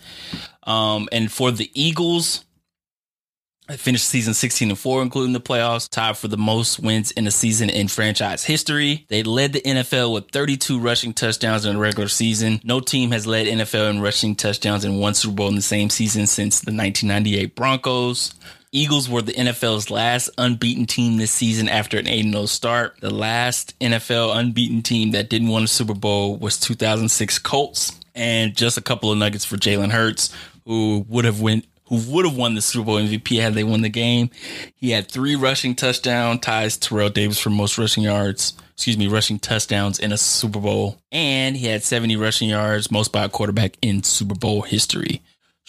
Um, 0.63 1.09
and 1.11 1.31
for 1.31 1.51
the 1.51 1.69
Eagles, 1.73 2.45
I 3.67 3.77
finished 3.77 4.05
season 4.05 4.33
16 4.33 4.69
and 4.69 4.77
4, 4.77 5.01
including 5.01 5.33
the 5.33 5.39
playoffs, 5.39 5.89
tied 5.89 6.17
for 6.17 6.27
the 6.27 6.37
most 6.37 6.79
wins 6.79 7.11
in 7.11 7.25
a 7.25 7.31
season 7.31 7.69
in 7.69 7.87
franchise 7.87 8.43
history. 8.43 9.05
They 9.07 9.23
led 9.23 9.53
the 9.53 9.61
NFL 9.61 10.13
with 10.13 10.31
32 10.31 10.79
rushing 10.79 11.13
touchdowns 11.13 11.65
in 11.65 11.75
the 11.75 11.79
regular 11.79 12.09
season. 12.09 12.59
No 12.63 12.81
team 12.81 13.11
has 13.11 13.25
led 13.25 13.47
NFL 13.47 13.89
in 13.89 14.01
rushing 14.01 14.35
touchdowns 14.35 14.83
in 14.83 14.99
one 14.99 15.13
Super 15.13 15.35
Bowl 15.35 15.47
in 15.47 15.55
the 15.55 15.61
same 15.61 15.89
season 15.89 16.27
since 16.27 16.59
the 16.59 16.71
1998 16.71 17.55
Broncos. 17.55 18.33
Eagles 18.73 19.09
were 19.09 19.21
the 19.21 19.33
NFL's 19.33 19.91
last 19.91 20.29
unbeaten 20.37 20.85
team 20.85 21.17
this 21.17 21.31
season 21.31 21.67
after 21.67 21.97
an 21.97 22.07
8 22.07 22.31
0 22.31 22.45
start. 22.45 22.95
The 23.01 23.09
last 23.09 23.77
NFL 23.79 24.33
unbeaten 24.33 24.81
team 24.81 25.11
that 25.11 25.29
didn't 25.29 25.49
win 25.49 25.65
a 25.65 25.67
Super 25.67 25.93
Bowl 25.93 26.37
was 26.37 26.57
2006 26.57 27.39
Colts. 27.39 27.99
And 28.15 28.55
just 28.55 28.77
a 28.77 28.81
couple 28.81 29.11
of 29.11 29.17
nuggets 29.17 29.43
for 29.43 29.57
Jalen 29.57 29.91
Hurts, 29.91 30.33
who 30.65 31.05
would 31.09 31.25
have 31.25 31.41
went 31.41 31.65
who 31.87 31.97
would 32.13 32.23
have 32.23 32.37
won 32.37 32.55
the 32.55 32.61
Super 32.61 32.85
Bowl 32.85 32.97
MVP 32.97 33.41
had 33.41 33.53
they 33.53 33.65
won 33.65 33.81
the 33.81 33.89
game. 33.89 34.29
He 34.77 34.91
had 34.91 35.09
three 35.09 35.35
rushing 35.35 35.75
touchdown 35.75 36.39
ties 36.39 36.77
Terrell 36.77 37.09
Davis 37.09 37.39
for 37.39 37.49
most 37.49 37.77
rushing 37.77 38.03
yards, 38.03 38.53
excuse 38.71 38.97
me, 38.97 39.07
rushing 39.07 39.39
touchdowns 39.39 39.99
in 39.99 40.13
a 40.13 40.17
Super 40.17 40.61
Bowl. 40.61 40.97
And 41.11 41.57
he 41.57 41.67
had 41.67 41.83
70 41.83 42.15
rushing 42.15 42.47
yards, 42.47 42.89
most 42.89 43.11
by 43.11 43.25
a 43.25 43.29
quarterback 43.29 43.75
in 43.81 44.03
Super 44.03 44.35
Bowl 44.35 44.61
history. 44.61 45.21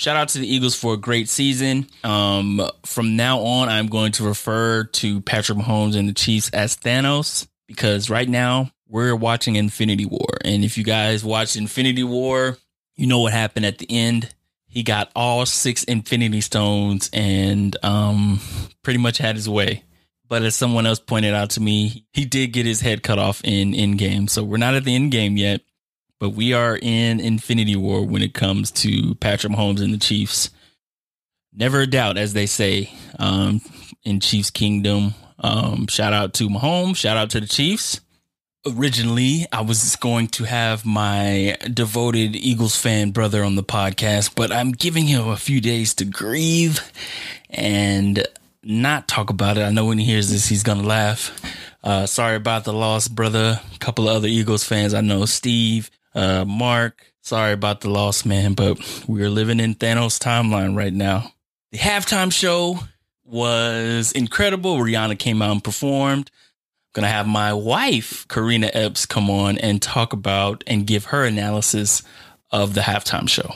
Shout 0.02 0.16
out 0.16 0.28
to 0.30 0.38
the 0.38 0.52
Eagles 0.52 0.74
for 0.74 0.94
a 0.94 0.96
great 0.96 1.28
season. 1.28 1.86
Um, 2.02 2.60
from 2.84 3.16
now 3.16 3.38
on, 3.38 3.68
I'm 3.68 3.86
going 3.86 4.12
to 4.12 4.24
refer 4.24 4.84
to 4.84 5.20
Patrick 5.20 5.58
Mahomes 5.58 5.96
and 5.96 6.08
the 6.08 6.12
Chiefs 6.12 6.50
as 6.50 6.76
Thanos 6.76 7.46
because 7.68 8.10
right 8.10 8.28
now 8.28 8.70
we're 8.88 9.14
watching 9.14 9.56
Infinity 9.56 10.06
War. 10.06 10.38
And 10.44 10.64
if 10.64 10.76
you 10.76 10.84
guys 10.84 11.24
watched 11.24 11.54
Infinity 11.56 12.02
War, 12.02 12.58
you 12.96 13.06
know 13.06 13.20
what 13.20 13.32
happened 13.32 13.64
at 13.64 13.78
the 13.78 13.86
end 13.88 14.34
he 14.72 14.82
got 14.82 15.10
all 15.14 15.44
six 15.44 15.84
Infinity 15.84 16.40
Stones 16.40 17.10
and 17.12 17.76
um, 17.82 18.40
pretty 18.82 18.98
much 18.98 19.18
had 19.18 19.36
his 19.36 19.46
way. 19.46 19.84
But 20.28 20.44
as 20.44 20.56
someone 20.56 20.86
else 20.86 20.98
pointed 20.98 21.34
out 21.34 21.50
to 21.50 21.60
me, 21.60 22.06
he 22.14 22.24
did 22.24 22.54
get 22.54 22.64
his 22.64 22.80
head 22.80 23.02
cut 23.02 23.18
off 23.18 23.42
in 23.44 23.72
Endgame. 23.72 24.30
So 24.30 24.42
we're 24.42 24.56
not 24.56 24.74
at 24.74 24.84
the 24.84 24.94
end 24.94 25.12
game 25.12 25.36
yet, 25.36 25.60
but 26.22 26.34
we 26.34 26.52
are 26.52 26.78
in 26.80 27.18
Infinity 27.18 27.74
War 27.74 28.06
when 28.06 28.22
it 28.22 28.32
comes 28.32 28.70
to 28.70 29.16
Patrick 29.16 29.52
Mahomes 29.52 29.82
and 29.82 29.92
the 29.92 29.98
Chiefs. 29.98 30.50
Never 31.52 31.80
a 31.80 31.86
doubt, 31.88 32.16
as 32.16 32.32
they 32.32 32.46
say 32.46 32.92
um, 33.18 33.60
in 34.04 34.20
Chiefs 34.20 34.52
Kingdom. 34.52 35.14
Um, 35.40 35.88
shout 35.88 36.12
out 36.12 36.32
to 36.34 36.48
Mahomes. 36.48 36.98
Shout 36.98 37.16
out 37.16 37.30
to 37.30 37.40
the 37.40 37.48
Chiefs 37.48 38.00
originally 38.64 39.44
I 39.50 39.62
was 39.62 39.96
going 39.96 40.28
to 40.28 40.44
have 40.44 40.86
my 40.86 41.56
devoted 41.74 42.36
Eagles 42.36 42.76
fan 42.76 43.10
brother 43.10 43.42
on 43.42 43.56
the 43.56 43.64
podcast, 43.64 44.36
but 44.36 44.52
I'm 44.52 44.70
giving 44.70 45.06
him 45.06 45.26
a 45.26 45.36
few 45.36 45.60
days 45.60 45.94
to 45.94 46.04
grieve 46.04 46.80
and 47.50 48.24
not 48.62 49.08
talk 49.08 49.30
about 49.30 49.58
it. 49.58 49.62
I 49.62 49.70
know 49.70 49.86
when 49.86 49.98
he 49.98 50.04
hears 50.04 50.30
this, 50.30 50.46
he's 50.46 50.62
gonna 50.62 50.84
laugh. 50.84 51.36
Uh, 51.82 52.06
sorry 52.06 52.36
about 52.36 52.62
the 52.62 52.72
loss, 52.72 53.08
brother. 53.08 53.60
A 53.74 53.78
couple 53.80 54.08
of 54.08 54.14
other 54.14 54.28
Eagles 54.28 54.62
fans 54.62 54.94
I 54.94 55.00
know, 55.00 55.24
Steve, 55.24 55.90
uh, 56.14 56.44
Mark. 56.44 57.12
Sorry 57.22 57.52
about 57.52 57.80
the 57.82 57.90
loss, 57.90 58.24
man, 58.24 58.54
but 58.54 58.78
we're 59.06 59.30
living 59.30 59.60
in 59.60 59.74
Thanos 59.74 60.18
timeline 60.18 60.76
right 60.76 60.92
now. 60.92 61.32
The 61.70 61.78
halftime 61.78 62.32
show 62.32 62.80
was 63.24 64.12
incredible. 64.12 64.78
Rihanna 64.78 65.18
came 65.18 65.40
out 65.40 65.52
and 65.52 65.64
performed 65.64 66.30
I'm 66.94 67.00
going 67.00 67.10
to 67.10 67.16
have 67.16 67.26
my 67.26 67.54
wife, 67.54 68.28
Carina 68.28 68.70
Epps, 68.74 69.06
come 69.06 69.30
on 69.30 69.56
and 69.56 69.80
talk 69.80 70.12
about 70.12 70.62
and 70.66 70.86
give 70.86 71.06
her 71.06 71.24
analysis 71.24 72.02
of 72.50 72.74
the 72.74 72.82
halftime 72.82 73.26
show. 73.26 73.54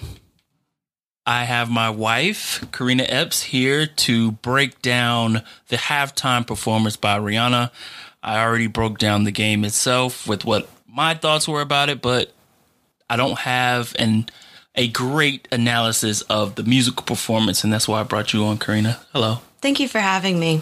I 1.27 1.45
have 1.45 1.69
my 1.69 1.91
wife, 1.91 2.65
Carina 2.73 3.03
Epps, 3.03 3.43
here 3.43 3.87
to 3.87 4.33
break 4.33 4.81
down 4.81 5.43
the 5.69 5.77
halftime 5.77 6.47
performance 6.47 6.97
by 6.97 7.19
Rihanna. 7.19 7.73
I 8.23 8.41
already 8.43 8.69
broke 8.69 8.97
down 8.97 9.25
the 9.25 9.33
game 9.33 9.67
itself 9.67 10.27
with 10.27 10.47
what 10.47 10.67
my 10.87 11.13
thoughts 11.13 11.47
were 11.47 11.61
about 11.61 11.91
it, 11.91 12.01
but 12.01 12.33
I 13.09 13.17
don't 13.17 13.39
have 13.39 13.95
an 13.99 14.27
a 14.77 14.89
great 14.89 15.49
analysis 15.51 16.21
of 16.23 16.55
the 16.55 16.63
musical 16.63 17.03
performance, 17.05 17.65
and 17.65 17.73
that's 17.73 17.89
why 17.89 18.01
I 18.01 18.03
brought 18.03 18.33
you 18.33 18.45
on, 18.45 18.59
Carina. 18.59 19.01
Hello. 19.13 19.41
Thank 19.63 19.81
you 19.81 19.89
for 19.89 19.99
having 19.99 20.39
me. 20.39 20.61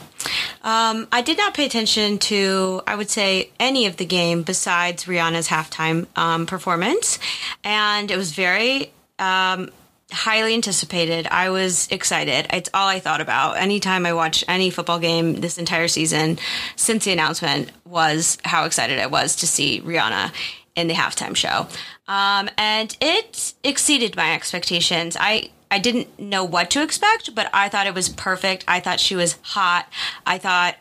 Um, 0.63 1.09
I 1.11 1.21
did 1.21 1.37
not 1.37 1.53
pay 1.53 1.67
attention 1.67 2.19
to, 2.21 2.81
I 2.87 2.95
would 2.95 3.11
say, 3.11 3.51
any 3.59 3.87
of 3.87 3.97
the 3.97 4.07
game 4.07 4.43
besides 4.43 5.05
Rihanna's 5.05 5.49
halftime 5.49 6.07
um, 6.17 6.47
performance, 6.47 7.19
and 7.65 8.11
it 8.11 8.17
was 8.17 8.33
very 8.33 8.93
um, 9.19 9.71
highly 10.13 10.55
anticipated. 10.55 11.27
I 11.27 11.51
was 11.51 11.89
excited. 11.91 12.47
It's 12.51 12.71
all 12.73 12.87
I 12.87 13.01
thought 13.01 13.21
about. 13.21 13.59
Anytime 13.59 14.07
I 14.07 14.13
watch 14.13 14.45
any 14.47 14.71
football 14.71 15.01
game 15.01 15.35
this 15.35 15.59
entire 15.59 15.89
season 15.89 16.39
since 16.77 17.05
the 17.05 17.13
announcement 17.13 17.73
was 17.85 18.39
how 18.45 18.65
excited 18.65 19.01
I 19.01 19.07
was 19.07 19.37
to 19.37 19.47
see 19.47 19.81
Rihanna 19.81 20.33
in 20.75 20.89
the 20.89 20.95
halftime 20.95 21.37
show. 21.37 21.67
Um, 22.09 22.51
and 22.59 22.97
it 23.01 23.55
exceeded 23.63 24.17
my 24.17 24.35
expectations. 24.35 25.17
I 25.19 25.51
I 25.71 25.79
didn't 25.79 26.21
know 26.21 26.45
what 26.45 26.71
to 26.71 26.83
expect, 26.83 27.35
but 27.35 27.51
I 27.53 27.69
thought 27.69 27.87
it 27.87 27.95
was 27.95 28.09
perfect. 28.09 28.65
I 28.69 28.81
thought 28.81 29.01
she 29.01 29.17
was 29.17 29.39
hot. 29.43 29.89
I 30.25 30.39
thought, 30.39 30.77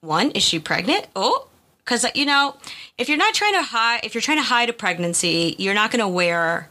one, 0.00 0.30
is 0.30 0.42
she 0.42 0.58
pregnant? 0.58 1.06
Oh, 1.14 1.48
because 1.84 2.06
you 2.14 2.24
know, 2.24 2.56
if 2.96 3.08
you're 3.08 3.18
not 3.18 3.34
trying 3.34 3.54
to 3.54 3.62
hide, 3.62 4.00
if 4.04 4.14
you're 4.14 4.22
trying 4.22 4.38
to 4.38 4.44
hide 4.44 4.70
a 4.70 4.72
pregnancy, 4.72 5.54
you're 5.58 5.74
not 5.74 5.90
going 5.90 6.00
to 6.00 6.08
wear 6.08 6.68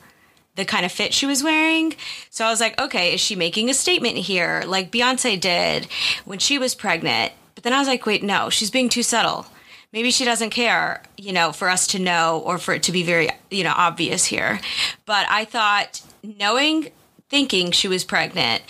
the 0.55 0.65
kind 0.65 0.85
of 0.85 0.91
fit 0.91 1.13
she 1.13 1.25
was 1.25 1.43
wearing. 1.43 1.93
So 2.29 2.45
I 2.45 2.49
was 2.49 2.59
like, 2.59 2.79
okay, 2.79 3.13
is 3.13 3.21
she 3.21 3.35
making 3.35 3.69
a 3.69 3.73
statement 3.73 4.17
here, 4.17 4.63
like 4.65 4.91
Beyonce 4.91 5.39
did 5.39 5.87
when 6.25 6.39
she 6.39 6.57
was 6.57 6.75
pregnant? 6.75 7.33
But 7.55 7.63
then 7.63 7.73
I 7.73 7.79
was 7.79 7.87
like, 7.87 8.05
wait, 8.05 8.23
no, 8.23 8.49
she's 8.49 8.71
being 8.71 8.89
too 8.89 9.03
subtle. 9.03 9.45
Maybe 9.93 10.11
she 10.11 10.23
doesn't 10.23 10.51
care, 10.51 11.03
you 11.17 11.33
know, 11.33 11.51
for 11.51 11.69
us 11.69 11.87
to 11.87 11.99
know 11.99 12.41
or 12.45 12.57
for 12.57 12.73
it 12.73 12.83
to 12.83 12.91
be 12.91 13.03
very, 13.03 13.29
you 13.49 13.63
know, 13.63 13.73
obvious 13.75 14.25
here. 14.25 14.59
But 15.05 15.25
I 15.29 15.45
thought 15.45 16.01
knowing 16.23 16.91
thinking 17.29 17.71
she 17.71 17.87
was 17.87 18.03
pregnant 18.03 18.61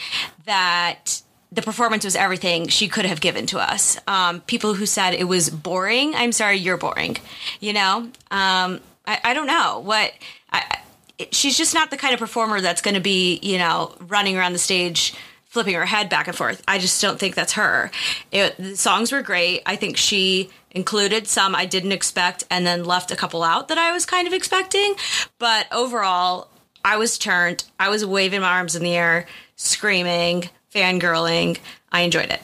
that 0.46 1.22
the 1.52 1.62
performance 1.62 2.06
was 2.06 2.16
everything 2.16 2.68
she 2.68 2.88
could 2.88 3.06
have 3.06 3.20
given 3.20 3.46
to 3.48 3.60
us. 3.60 4.00
Um, 4.08 4.42
people 4.42 4.74
who 4.74 4.86
said 4.86 5.14
it 5.14 5.26
was 5.26 5.50
boring, 5.50 6.16
I'm 6.16 6.32
sorry, 6.32 6.58
you're 6.58 6.78
boring. 6.78 7.18
You 7.60 7.74
know, 7.74 7.98
um, 8.32 8.80
I, 9.06 9.20
I, 9.24 9.34
don't 9.34 9.48
know 9.48 9.82
what. 9.84 10.14
I, 10.52 10.80
she's 11.32 11.58
just 11.58 11.74
not 11.74 11.92
the 11.92 11.98
kind 11.98 12.14
of 12.14 12.20
performer 12.20 12.62
that's 12.62 12.82
going 12.82 12.94
to 12.96 13.02
be, 13.02 13.40
you 13.42 13.58
know, 13.58 13.96
running 14.00 14.38
around 14.38 14.54
the 14.54 14.60
stage 14.60 15.14
flipping 15.52 15.76
her 15.76 15.86
head 15.86 16.08
back 16.08 16.28
and 16.30 16.36
forth. 16.36 16.64
I 16.66 16.80
just 16.80 17.02
don't 17.02 17.20
think 17.20 17.36
that's 17.36 17.54
her. 17.54 17.92
It, 18.32 18.56
the 18.58 18.78
songs 18.78 19.12
were 19.12 19.22
great. 19.22 19.62
I 19.66 19.76
think 19.76 19.98
she 19.98 20.50
included 20.72 21.28
some 21.28 21.54
I 21.54 21.66
didn't 21.66 21.92
expect 21.92 22.46
and 22.50 22.66
then 22.66 22.86
left 22.86 23.12
a 23.12 23.18
couple 23.18 23.44
out 23.44 23.68
that 23.68 23.78
I 23.78 23.92
was 23.92 24.06
kind 24.06 24.28
of 24.28 24.34
expecting. 24.34 24.96
But 25.40 25.68
overall, 25.70 26.48
I 26.86 26.96
was 26.96 27.18
turned. 27.18 27.66
I 27.78 27.90
was 27.90 28.06
waving 28.06 28.40
my 28.40 28.48
arms 28.48 28.78
in 28.78 28.84
the 28.84 28.96
air, 28.96 29.28
screaming, 29.58 30.50
fangirling. 30.74 31.60
I 31.92 32.02
enjoyed 32.02 32.30
it. 32.30 32.42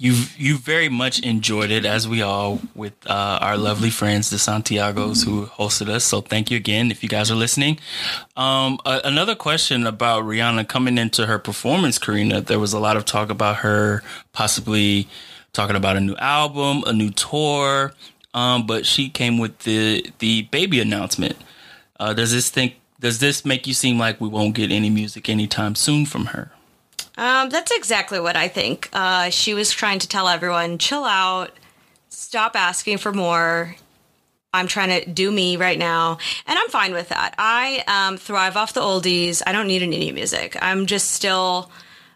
You 0.00 0.14
you 0.38 0.56
very 0.56 0.88
much 0.88 1.20
enjoyed 1.20 1.70
it, 1.70 1.84
as 1.84 2.08
we 2.08 2.22
all, 2.22 2.58
with 2.74 2.94
uh, 3.06 3.38
our 3.42 3.58
lovely 3.58 3.90
friends, 3.90 4.30
the 4.30 4.38
Santiagos, 4.38 5.26
who 5.26 5.44
hosted 5.44 5.90
us. 5.90 6.04
So 6.04 6.22
thank 6.22 6.50
you 6.50 6.56
again, 6.56 6.90
if 6.90 7.02
you 7.02 7.08
guys 7.10 7.30
are 7.30 7.34
listening. 7.34 7.78
Um, 8.34 8.78
another 8.86 9.34
question 9.34 9.86
about 9.86 10.24
Rihanna 10.24 10.66
coming 10.68 10.96
into 10.96 11.26
her 11.26 11.38
performance, 11.38 11.98
Carina. 11.98 12.40
There 12.40 12.58
was 12.58 12.72
a 12.72 12.80
lot 12.80 12.96
of 12.96 13.04
talk 13.04 13.28
about 13.28 13.56
her 13.56 14.02
possibly 14.32 15.06
talking 15.52 15.76
about 15.76 15.98
a 15.98 16.00
new 16.00 16.16
album, 16.16 16.82
a 16.86 16.94
new 16.94 17.10
tour, 17.10 17.92
um, 18.32 18.66
but 18.66 18.86
she 18.86 19.10
came 19.10 19.36
with 19.36 19.58
the 19.60 20.10
the 20.20 20.42
baby 20.50 20.80
announcement. 20.80 21.36
Uh, 21.98 22.14
does 22.14 22.32
this 22.32 22.48
think 22.48 22.76
does 23.00 23.18
this 23.18 23.44
make 23.44 23.66
you 23.66 23.74
seem 23.74 23.98
like 23.98 24.18
we 24.18 24.28
won't 24.28 24.54
get 24.54 24.70
any 24.72 24.88
music 24.88 25.28
anytime 25.28 25.74
soon 25.74 26.06
from 26.06 26.26
her? 26.32 26.52
Um, 27.16 27.50
that's 27.50 27.70
exactly 27.70 28.20
what 28.20 28.36
I 28.36 28.48
think. 28.48 28.88
Uh, 28.92 29.30
she 29.30 29.54
was 29.54 29.70
trying 29.70 29.98
to 30.00 30.08
tell 30.08 30.28
everyone, 30.28 30.78
chill 30.78 31.04
out, 31.04 31.50
stop 32.08 32.56
asking 32.56 32.98
for 32.98 33.12
more. 33.12 33.76
I'm 34.52 34.66
trying 34.66 35.00
to 35.00 35.08
do 35.08 35.30
me 35.30 35.56
right 35.56 35.78
now, 35.78 36.18
and 36.46 36.58
I'm 36.58 36.68
fine 36.70 36.92
with 36.92 37.10
that. 37.10 37.34
I 37.38 37.84
um, 37.86 38.16
thrive 38.16 38.56
off 38.56 38.72
the 38.72 38.80
oldies. 38.80 39.42
I 39.46 39.52
don't 39.52 39.68
need 39.68 39.82
any 39.82 39.98
new 39.98 40.12
music. 40.12 40.56
I'm 40.60 40.86
just 40.86 41.12
still 41.12 41.70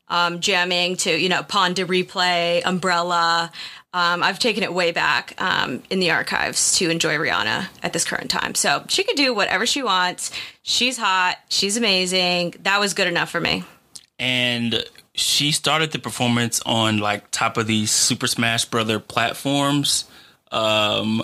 um, 0.08 0.40
jamming 0.40 0.96
to 0.96 1.16
you 1.16 1.28
know 1.28 1.42
Pon 1.42 1.74
de 1.74 1.84
Replay, 1.84 2.62
Umbrella. 2.64 3.52
Um, 3.92 4.24
I've 4.24 4.40
taken 4.40 4.64
it 4.64 4.74
way 4.74 4.90
back 4.90 5.40
um, 5.40 5.84
in 5.88 6.00
the 6.00 6.10
archives 6.10 6.76
to 6.78 6.90
enjoy 6.90 7.14
Rihanna 7.14 7.68
at 7.84 7.92
this 7.92 8.04
current 8.04 8.28
time. 8.28 8.56
So 8.56 8.84
she 8.88 9.04
could 9.04 9.14
do 9.14 9.32
whatever 9.32 9.66
she 9.66 9.84
wants. 9.84 10.32
She's 10.62 10.98
hot. 10.98 11.36
She's 11.48 11.76
amazing. 11.76 12.56
That 12.62 12.80
was 12.80 12.94
good 12.94 13.06
enough 13.06 13.30
for 13.30 13.40
me. 13.40 13.62
And 14.18 14.84
she 15.14 15.52
started 15.52 15.92
the 15.92 15.98
performance 15.98 16.60
on 16.66 16.98
like 16.98 17.30
top 17.30 17.56
of 17.56 17.66
these 17.66 17.90
Super 17.90 18.26
Smash 18.26 18.64
Brother 18.64 18.98
platforms. 18.98 20.04
Um, 20.50 21.22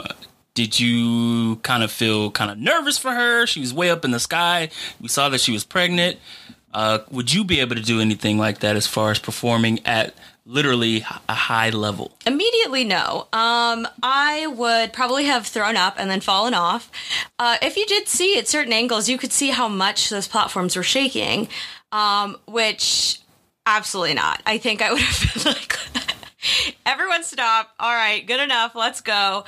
did 0.55 0.79
you 0.79 1.57
kind 1.57 1.83
of 1.83 1.91
feel 1.91 2.31
kind 2.31 2.51
of 2.51 2.59
nervous 2.59 2.99
for 2.99 3.13
her? 3.13 3.47
She 3.47 3.61
was 3.61 3.73
way 3.73 3.91
up 3.91 4.05
in 4.05 4.11
the 4.11 4.21
sky. 4.21 4.71
We 5.01 5.09
saw 5.09 5.29
that 5.29 5.41
she 5.41 5.53
was 5.53 5.65
pregnant. 5.65 6.19
Uh, 6.73 7.01
would 7.11 7.33
you 7.33 7.45
be 7.45 7.61
able 7.61 7.75
to 7.75 7.83
do 7.83 8.01
anything 8.01 8.39
like 8.39 8.61
that 8.61 8.77
as 8.77 8.87
far 8.87 9.11
as 9.11 9.19
performing 9.19 9.85
at 9.85 10.15
literally 10.47 11.05
a 11.29 11.35
high 11.35 11.71
level? 11.71 12.17
Immediately, 12.27 12.85
no. 12.85 13.29
Um, 13.33 13.89
I 14.03 14.47
would 14.47 14.93
probably 14.93 15.25
have 15.25 15.47
thrown 15.47 15.77
up 15.77 15.95
and 15.99 16.11
then 16.11 16.21
fallen 16.21 16.55
off. 16.55 16.91
Uh, 17.39 17.57
if 17.61 17.77
you 17.77 17.87
did 17.87 18.07
see 18.07 18.39
at 18.39 18.47
certain 18.47 18.73
angles, 18.73 19.09
you 19.09 19.19
could 19.19 19.33
see 19.33 19.51
how 19.51 19.69
much 19.69 20.11
those 20.11 20.29
platforms 20.29 20.77
were 20.77 20.83
shaking, 20.85 21.49
um, 21.93 22.37
which 22.47 23.21
absolutely 23.67 24.15
not. 24.15 24.43
I 24.47 24.59
think 24.59 24.83
I 24.83 24.93
would 24.93 25.01
have 25.03 25.45
been 25.45 25.53
like, 25.53 25.79
everyone 26.87 27.23
stop. 27.25 27.71
All 27.79 27.93
right, 27.93 28.27
good 28.27 28.41
enough. 28.41 28.75
Let's 28.75 29.01
go. 29.01 29.45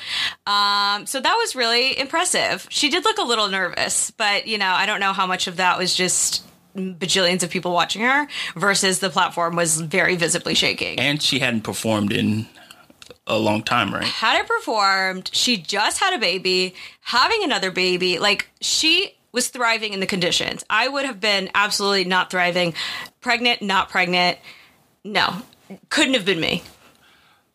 Um, 0.46 1.07
so 1.07 1.20
that 1.20 1.37
was 1.38 1.55
really 1.57 1.98
impressive. 1.98 2.66
She 2.70 2.88
did 2.90 3.05
look 3.05 3.18
a 3.18 3.22
little 3.24 3.48
nervous, 3.48 4.11
but 4.11 4.46
you 4.46 4.59
know, 4.59 4.70
I 4.70 4.87
don't 4.87 5.00
know 5.00 5.12
how 5.12 5.26
much 5.26 5.46
of 5.46 5.57
that 5.57 5.78
was 5.78 5.94
just 5.94 6.44
bajillions 6.76 7.42
of 7.42 7.50
people 7.50 7.72
watching 7.72 8.02
her 8.02 8.26
versus 8.57 8.98
the 9.00 9.11
platform 9.11 9.57
was 9.57 9.81
very 9.81 10.16
visibly 10.16 10.55
shaking. 10.55 10.98
And 10.98 11.22
she 11.22 11.38
hadn't 11.38 11.62
performed 11.62 12.12
in 12.12 12.46
a 13.26 13.38
long 13.38 13.62
time, 13.62 13.92
right? 13.92 14.05
hadn't 14.05 14.48
performed. 14.48 15.31
She 15.33 15.57
just 15.57 16.00
had 16.00 16.14
a 16.14 16.18
baby, 16.18 16.74
having 17.02 17.44
another 17.44 17.70
baby. 17.70 18.18
Like 18.18 18.50
she 18.61 19.14
was 19.32 19.48
thriving 19.48 19.94
in 19.94 20.00
the 20.00 20.06
conditions. 20.06 20.64
I 20.68 20.86
would 20.88 21.06
have 21.06 21.20
been 21.20 21.50
absolutely 21.54 22.04
not 22.04 22.30
thriving. 22.30 22.74
Pregnant, 23.20 23.62
not 23.62 23.88
pregnant. 23.88 24.38
No, 25.04 25.42
couldn't 25.88 26.14
have 26.14 26.24
been 26.24 26.40
me. 26.40 26.62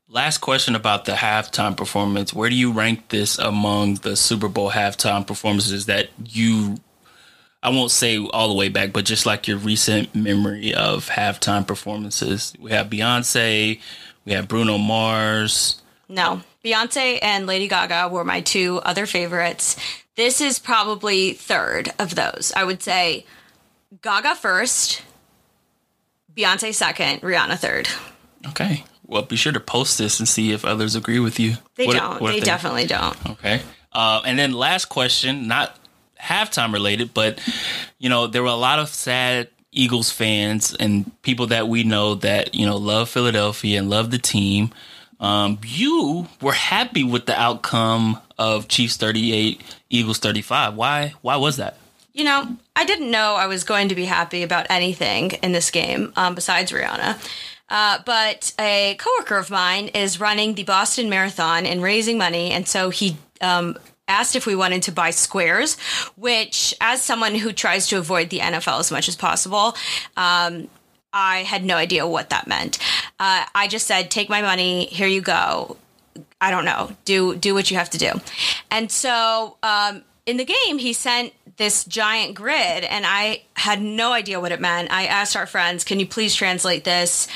Last 0.09 0.39
question 0.39 0.75
about 0.75 1.05
the 1.05 1.11
halftime 1.11 1.75
performance. 1.75 2.33
Where 2.33 2.49
do 2.49 2.55
you 2.55 2.71
rank 2.71 3.09
this 3.09 3.37
among 3.37 3.95
the 3.95 4.15
Super 4.15 4.47
Bowl 4.47 4.71
halftime 4.71 5.27
performances 5.27 5.87
that 5.87 6.09
you, 6.23 6.77
I 7.61 7.69
won't 7.69 7.91
say 7.91 8.17
all 8.17 8.47
the 8.47 8.53
way 8.53 8.69
back, 8.69 8.93
but 8.93 9.03
just 9.03 9.25
like 9.25 9.49
your 9.49 9.57
recent 9.57 10.15
memory 10.15 10.73
of 10.73 11.09
halftime 11.09 11.67
performances? 11.67 12.53
We 12.57 12.71
have 12.71 12.87
Beyonce, 12.87 13.81
we 14.23 14.31
have 14.31 14.47
Bruno 14.47 14.77
Mars. 14.77 15.81
No, 16.07 16.41
Beyonce 16.63 17.19
and 17.21 17.45
Lady 17.45 17.67
Gaga 17.67 18.07
were 18.07 18.23
my 18.23 18.39
two 18.39 18.79
other 18.83 19.05
favorites. 19.05 19.75
This 20.17 20.41
is 20.41 20.60
probably 20.60 21.32
third 21.34 21.93
of 21.99 22.15
those. 22.15 22.51
I 22.56 22.63
would 22.65 22.82
say 22.84 23.25
Gaga 24.01 24.36
first, 24.36 25.01
Beyonce 26.36 26.73
second, 26.73 27.21
Rihanna 27.21 27.58
third. 27.58 27.88
Okay. 28.47 28.84
Well, 29.06 29.21
be 29.21 29.36
sure 29.38 29.53
to 29.53 29.60
post 29.60 29.97
this 29.97 30.19
and 30.19 30.27
see 30.27 30.51
if 30.51 30.65
others 30.65 30.95
agree 30.95 31.19
with 31.19 31.39
you. 31.39 31.56
They 31.75 31.86
What- 31.88 31.95
don't. 31.97 32.21
what 32.21 32.32
they 32.32 32.39
if 32.39 32.43
definitely 32.43 32.86
don't. 32.88 33.15
Okay. 33.30 33.62
Uh, 33.93 34.21
and 34.25 34.38
then 34.38 34.51
last 34.51 34.86
question, 34.86 35.47
not 35.47 35.77
halftime 36.21 36.73
related, 36.73 37.13
but 37.13 37.39
you 37.99 38.10
know, 38.10 38.27
there 38.27 38.41
were 38.43 38.49
a 38.49 38.56
lot 38.56 38.80
of 38.80 38.89
sad 38.89 39.47
Eagles 39.71 40.10
fans 40.12 40.73
and 40.80 41.12
people 41.21 41.47
that 41.47 41.67
we 41.67 41.84
know 41.84 42.15
that, 42.15 42.56
you 42.56 42.65
know, 42.65 42.77
love 42.77 43.08
Philadelphia 43.10 43.80
and 43.80 43.89
love 43.89 44.10
the 44.12 44.17
team. 44.17 44.71
Um, 45.19 45.60
you 45.65 46.27
were 46.41 46.53
happy 46.53 47.03
with 47.03 47.25
the 47.25 47.39
outcome 47.39 48.19
of 48.38 48.67
Chiefs 48.67 48.97
38, 48.97 49.62
Eagles 49.89 50.19
35. 50.19 50.75
Why 50.75 51.13
why 51.21 51.36
was 51.38 51.58
that? 51.58 51.77
You 52.13 52.23
know, 52.23 52.58
I 52.75 52.86
didn't 52.86 53.12
know 53.12 53.36
I 53.36 53.47
was 53.47 53.63
going 53.63 53.89
to 53.89 53.95
be 53.95 54.06
happy 54.06 54.43
about 54.43 54.67
anything 54.69 55.32
in 55.43 55.51
this 55.51 55.69
game 55.69 56.13
um, 56.15 56.36
besides 56.36 56.71
Rihanna. 56.71 57.19
Uh, 57.69 57.99
but 58.06 58.53
a 58.60 58.95
coworker 58.97 59.38
of 59.38 59.49
mine 59.49 59.89
is 59.89 60.19
running 60.19 60.56
the 60.56 60.63
Boston 60.63 61.10
Marathon 61.10 61.65
and 61.65 61.82
raising 61.84 62.17
money, 62.17 62.51
and 62.51 62.67
so 62.67 62.89
he 62.89 63.17
um, 63.41 63.77
asked 64.08 64.36
if 64.36 64.45
we 64.45 64.56
wanted 64.56 64.84
to 64.84 64.91
buy 64.91 65.10
squares. 65.10 65.77
Which, 66.15 66.73
as 66.80 67.01
someone 67.01 67.36
who 67.36 67.51
tries 67.51 67.88
to 67.88 67.97
avoid 67.97 68.30
the 68.30 68.39
NFL 68.39 68.80
as 68.80 68.91
much 68.91 69.10
as 69.10 69.15
possible, 69.15 69.75
um, 70.15 70.69
I 71.17 71.43
had 71.43 71.65
no 71.65 71.77
idea 71.77 72.06
what 72.06 72.30
that 72.30 72.45
meant. 72.45 72.77
Uh, 73.19 73.45
I 73.56 73.67
just 73.67 73.88
said, 73.88 74.12
"Take 74.12 74.30
my 74.30 74.41
money. 74.41 74.86
Here 74.86 75.08
you 75.08 75.21
go." 75.21 75.77
I 76.39 76.51
don't 76.51 76.65
know. 76.65 76.91
Do 77.06 77.36
do 77.36 77.56
what 77.56 77.71
you 77.71 77.77
have 77.77 77.89
to 77.89 77.97
do. 77.97 78.12
And 78.69 78.91
so 78.91 79.58
um, 79.63 80.03
in 80.27 80.38
the 80.38 80.45
game, 80.45 80.77
he 80.77 80.93
sent 80.93 81.34
this 81.58 81.84
giant 81.86 82.36
grid, 82.36 82.84
and 82.84 83.03
I 83.08 83.41
had 83.56 83.82
no 83.82 84.13
idea 84.13 84.39
what 84.39 84.51
it 84.51 84.62
meant. 84.62 84.91
I 84.91 85.08
asked 85.08 85.36
our 85.36 85.47
friends, 85.47 85.84
"Can 85.84 85.99
you 85.99 86.06
please 86.06 86.36
translate 86.36 86.84
this?" 86.84 87.27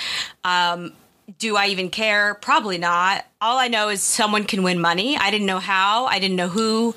Um, 0.43 0.93
do 1.39 1.55
I 1.55 1.67
even 1.67 1.89
care? 1.89 2.35
Probably 2.35 2.77
not. 2.77 3.25
All 3.39 3.57
I 3.57 3.67
know 3.67 3.89
is 3.89 4.03
someone 4.03 4.43
can 4.43 4.63
win 4.63 4.79
money. 4.79 5.17
I 5.17 5.31
didn't 5.31 5.47
know 5.47 5.59
how. 5.59 6.05
I 6.05 6.19
didn't 6.19 6.35
know 6.35 6.49
who. 6.49 6.93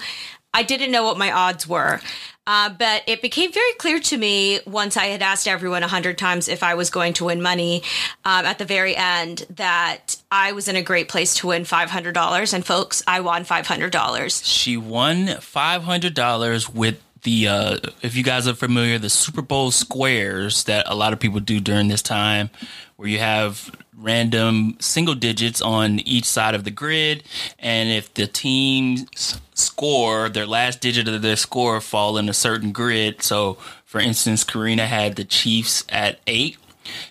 I 0.55 0.63
didn't 0.63 0.93
know 0.93 1.03
what 1.03 1.19
my 1.19 1.31
odds 1.31 1.69
were. 1.69 2.01
Uh, 2.47 2.69
but 2.69 3.03
it 3.07 3.23
became 3.23 3.51
very 3.53 3.73
clear 3.79 3.99
to 3.99 4.19
me 4.19 4.61
once 4.67 4.99
I 4.99 5.07
had 5.07 5.23
asked 5.23 5.49
everyone 5.49 5.83
a 5.83 5.89
hundred 5.89 6.19
times 6.19 6.47
if 6.47 6.63
I 6.63 6.75
was 6.75 6.91
going 6.91 7.15
to 7.15 7.25
win 7.25 7.41
money 7.41 7.83
um, 8.25 8.45
at 8.45 8.59
the 8.59 8.67
very 8.67 8.95
end 8.95 9.47
that 9.51 10.17
I 10.31 10.53
was 10.53 10.69
in 10.69 10.77
a 10.77 10.83
great 10.83 11.09
place 11.09 11.35
to 11.37 11.47
win 11.47 11.63
$500. 11.63 12.53
And 12.55 12.67
folks, 12.67 13.03
I 13.07 13.21
won 13.21 13.45
$500. 13.45 14.45
She 14.45 14.77
won 14.77 15.27
$500 15.27 16.75
with 16.75 17.01
the 17.23 17.49
uh, 17.49 17.79
if 18.03 18.15
you 18.17 18.23
guys 18.23 18.47
are 18.47 18.53
familiar 18.53 18.99
the 18.99 19.09
super 19.09 19.41
bowl 19.41 19.71
squares 19.71 20.65
that 20.65 20.85
a 20.87 20.95
lot 20.95 21.15
of 21.15 21.19
people 21.19 21.41
do 21.41 21.59
during 21.59 21.89
this 21.89 22.03
time 22.03 22.51
where 22.97 23.09
you 23.09 23.19
have 23.19 23.75
random 23.99 24.77
single 24.81 25.15
digits 25.15 25.61
on 25.61 26.01
each 26.01 26.25
side 26.25 26.55
of 26.55 26.65
the 26.65 26.71
grid 26.71 27.23
and 27.59 27.91
if 27.91 28.13
the 28.15 28.27
teams 28.27 29.41
score 29.55 30.29
their 30.29 30.47
last 30.47 30.81
digit 30.81 31.09
of 31.09 31.23
their 31.23 31.37
score 31.37 31.81
fall 31.81 32.19
in 32.19 32.29
a 32.29 32.35
certain 32.35 32.73
grid. 32.73 33.23
So 33.23 33.55
for 33.85 34.01
instance 34.01 34.45
carina 34.45 34.87
had 34.87 35.17
the 35.17 35.25
chiefs 35.25 35.85
at 35.89 36.19
8 36.27 36.57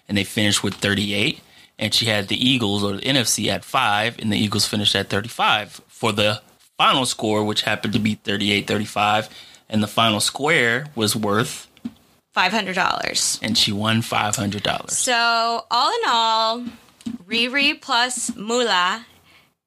and 0.07 0.17
they 0.17 0.23
finished 0.23 0.63
with 0.63 0.75
38 0.75 1.39
and 1.79 1.93
she 1.93 2.05
had 2.05 2.27
the 2.27 2.49
eagles 2.49 2.83
or 2.83 2.93
the 2.93 3.01
nfc 3.01 3.47
at 3.47 3.63
5 3.63 4.19
and 4.19 4.31
the 4.31 4.37
eagles 4.37 4.67
finished 4.67 4.95
at 4.95 5.09
35 5.09 5.81
for 5.87 6.11
the 6.11 6.41
final 6.77 7.05
score 7.05 7.43
which 7.43 7.61
happened 7.63 7.93
to 7.93 7.99
be 7.99 8.17
38-35 8.17 9.29
and 9.69 9.81
the 9.81 9.87
final 9.87 10.19
square 10.19 10.87
was 10.95 11.15
worth 11.15 11.67
$500. 12.35 13.39
and 13.41 13.57
she 13.57 13.71
won 13.71 14.01
$500 14.01 14.89
So, 14.91 15.65
all 15.69 15.89
in 15.89 16.01
all, 16.07 16.65
Riri 17.27 17.79
plus 17.79 18.35
Mula 18.35 19.05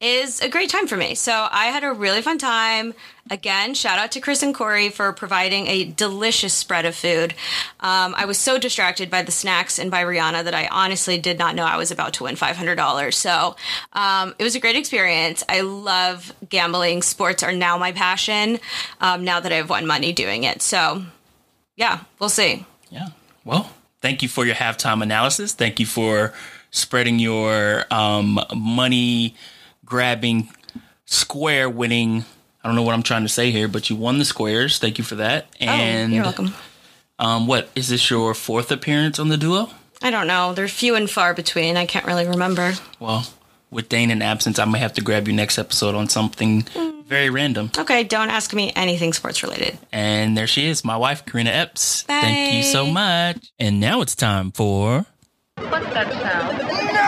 is 0.00 0.40
a 0.42 0.48
great 0.48 0.68
time 0.68 0.87
for 0.87 0.96
me. 0.96 1.14
So, 1.14 1.48
I 1.50 1.66
had 1.66 1.83
a 1.85 1.92
really 1.92 2.22
fun 2.22 2.38
time. 2.38 2.92
Again, 3.29 3.74
shout 3.74 3.98
out 3.98 4.12
to 4.12 4.20
Chris 4.20 4.42
and 4.42 4.55
Corey 4.55 4.88
for 4.88 5.12
providing 5.12 5.66
a 5.66 5.85
delicious 5.85 6.55
spread 6.55 6.85
of 6.85 6.94
food. 6.94 7.35
Um, 7.81 8.14
I 8.16 8.24
was 8.24 8.38
so 8.38 8.57
distracted 8.57 9.11
by 9.11 9.22
the 9.22 9.33
snacks 9.33 9.79
and 9.81 9.90
by 9.90 10.05
Rihanna 10.05 10.44
that 10.44 10.55
I 10.55 10.68
honestly 10.70 11.18
did 11.18 11.37
not 11.38 11.57
know 11.57 11.64
I 11.64 11.76
was 11.76 11.90
about 11.90 12.12
to 12.14 12.24
win 12.24 12.37
$500. 12.37 13.14
So, 13.14 13.57
um, 13.94 14.35
it 14.38 14.44
was 14.44 14.55
a 14.55 14.61
great 14.61 14.76
experience. 14.76 15.42
I 15.48 15.62
love 15.62 16.33
gambling. 16.48 17.02
Sports 17.02 17.42
are 17.42 17.52
now 17.52 17.79
my 17.79 17.90
passion 17.92 18.61
um, 19.00 19.24
now 19.24 19.40
that 19.40 19.50
I've 19.52 19.70
won 19.70 19.87
money 19.87 20.12
doing 20.12 20.44
it. 20.44 20.62
So, 20.62 21.02
yeah, 21.77 22.01
we'll 22.19 22.29
see. 22.29 22.65
Yeah. 22.91 23.09
Well, 23.45 23.71
thank 24.01 24.23
you 24.23 24.29
for 24.29 24.45
your 24.45 24.57
halftime 24.57 25.03
analysis. 25.03 25.53
Thank 25.53 25.79
you 25.79 25.87
for 25.87 26.33
spreading 26.71 27.19
your 27.19 27.85
um, 27.91 28.41
money 28.55 29.35
grabbing, 29.85 30.49
square 31.05 31.71
winning. 31.71 32.25
I 32.62 32.69
don't 32.69 32.75
know 32.75 32.83
what 32.83 32.95
I'm 32.95 33.03
trying 33.03 33.23
to 33.23 33.29
say 33.29 33.51
here, 33.51 33.69
but 33.69 33.89
you 33.89 33.97
won 33.97 34.19
the 34.19 34.25
squares. 34.25 34.79
Thank 34.79 34.99
you 34.99 35.05
for 35.05 35.15
that. 35.17 35.47
And 35.61 36.12
oh, 36.12 36.17
you're 36.17 36.25
welcome. 36.25 36.55
Um, 37.19 37.47
what 37.47 37.71
is 37.75 37.89
this 37.89 38.11
your 38.11 38.35
fourth 38.35 38.71
appearance 38.71 39.19
on 39.19 39.29
the 39.29 39.37
duo? 39.37 39.71
I 40.03 40.11
don't 40.11 40.27
know. 40.27 40.53
They're 40.53 40.69
few 40.69 40.95
and 40.95 41.09
far 41.09 41.33
between. 41.33 41.77
I 41.77 41.87
can't 41.87 42.05
really 42.05 42.27
remember. 42.27 42.75
Well, 43.01 43.27
with 43.70 43.88
Dane 43.88 44.11
in 44.11 44.22
absence, 44.22 44.59
I 44.59 44.64
might 44.64 44.79
have 44.79 44.94
to 44.94 45.00
grab 45.00 45.26
you 45.26 45.35
next 45.35 45.59
episode 45.59 45.94
on 45.94 46.09
something 46.09 46.62
mm. 46.62 47.05
very 47.05 47.31
random. 47.31 47.70
Okay, 47.76 48.05
don't 48.05 48.31
ask 48.31 48.55
me 48.55 48.72
anything 48.76 49.12
sports 49.12 49.42
related. 49.42 49.79
And 49.92 50.37
there 50.37 50.46
she 50.46 50.66
is, 50.66 50.85
my 50.85 50.96
wife, 50.96 51.24
Carina 51.26 51.50
Epps. 51.50 52.02
Thank 52.02 52.55
you 52.55 52.62
so 52.62 52.87
much. 52.87 53.50
And 53.59 53.81
now 53.81 54.00
it's 54.00 54.14
time 54.14 54.52
for. 54.52 55.07
What's 55.57 55.87
that 55.92 56.12
sound? 56.12 57.06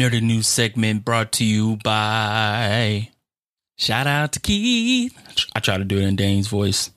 Nerdy 0.00 0.22
news 0.22 0.46
segment 0.46 1.04
brought 1.04 1.30
to 1.30 1.44
you 1.44 1.76
by. 1.84 3.10
Shout 3.76 4.06
out 4.06 4.32
to 4.32 4.40
Keith. 4.40 5.14
I 5.54 5.60
try 5.60 5.76
to 5.76 5.84
do 5.84 5.98
it 5.98 6.04
in 6.04 6.16
Dane's 6.16 6.48
voice. 6.48 6.90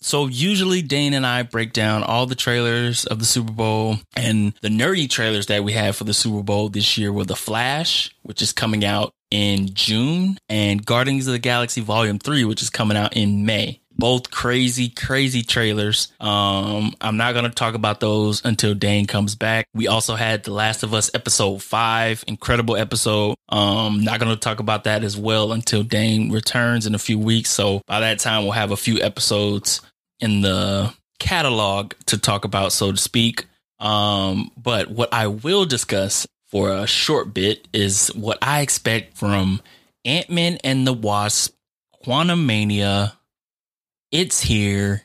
So 0.00 0.28
usually 0.28 0.82
Dane 0.82 1.14
and 1.14 1.26
I 1.26 1.42
break 1.42 1.72
down 1.72 2.04
all 2.04 2.26
the 2.26 2.36
trailers 2.36 3.04
of 3.04 3.18
the 3.18 3.24
Super 3.24 3.50
Bowl 3.50 3.96
and 4.14 4.54
the 4.62 4.68
nerdy 4.68 5.10
trailers 5.10 5.46
that 5.46 5.64
we 5.64 5.72
have 5.72 5.96
for 5.96 6.04
the 6.04 6.14
Super 6.14 6.44
Bowl 6.44 6.68
this 6.68 6.96
year 6.96 7.12
were 7.12 7.24
The 7.24 7.34
Flash, 7.34 8.14
which 8.22 8.40
is 8.40 8.52
coming 8.52 8.84
out 8.84 9.12
in 9.32 9.74
June, 9.74 10.38
and 10.48 10.86
Guardians 10.86 11.26
of 11.26 11.32
the 11.32 11.40
Galaxy 11.40 11.80
Volume 11.80 12.20
3, 12.20 12.44
which 12.44 12.62
is 12.62 12.70
coming 12.70 12.96
out 12.96 13.16
in 13.16 13.44
May. 13.44 13.81
Both 13.96 14.30
crazy, 14.30 14.88
crazy 14.88 15.42
trailers. 15.42 16.12
Um, 16.20 16.94
I'm 17.00 17.16
not 17.16 17.34
gonna 17.34 17.50
talk 17.50 17.74
about 17.74 18.00
those 18.00 18.44
until 18.44 18.74
Dane 18.74 19.06
comes 19.06 19.34
back. 19.34 19.66
We 19.74 19.86
also 19.88 20.14
had 20.14 20.44
The 20.44 20.52
Last 20.52 20.82
of 20.82 20.94
Us 20.94 21.10
episode 21.14 21.62
five, 21.62 22.24
incredible 22.26 22.76
episode. 22.76 23.36
Um, 23.48 24.02
not 24.02 24.18
gonna 24.18 24.36
talk 24.36 24.60
about 24.60 24.84
that 24.84 25.04
as 25.04 25.16
well 25.16 25.52
until 25.52 25.82
Dane 25.82 26.32
returns 26.32 26.86
in 26.86 26.94
a 26.94 26.98
few 26.98 27.18
weeks. 27.18 27.50
So 27.50 27.82
by 27.86 28.00
that 28.00 28.18
time, 28.18 28.42
we'll 28.42 28.52
have 28.52 28.70
a 28.70 28.76
few 28.76 29.00
episodes 29.00 29.80
in 30.20 30.40
the 30.40 30.92
catalog 31.18 31.94
to 32.06 32.18
talk 32.18 32.44
about, 32.44 32.72
so 32.72 32.92
to 32.92 32.98
speak. 32.98 33.46
Um, 33.78 34.50
but 34.56 34.90
what 34.90 35.12
I 35.12 35.26
will 35.26 35.64
discuss 35.64 36.26
for 36.48 36.70
a 36.70 36.86
short 36.86 37.32
bit 37.32 37.66
is 37.72 38.08
what 38.08 38.38
I 38.42 38.60
expect 38.60 39.16
from 39.16 39.60
Ant 40.04 40.30
Man 40.30 40.58
and 40.62 40.86
the 40.86 40.92
Wasp, 40.92 41.54
Quantumania. 42.04 43.12
It's 44.12 44.42
here. 44.42 45.04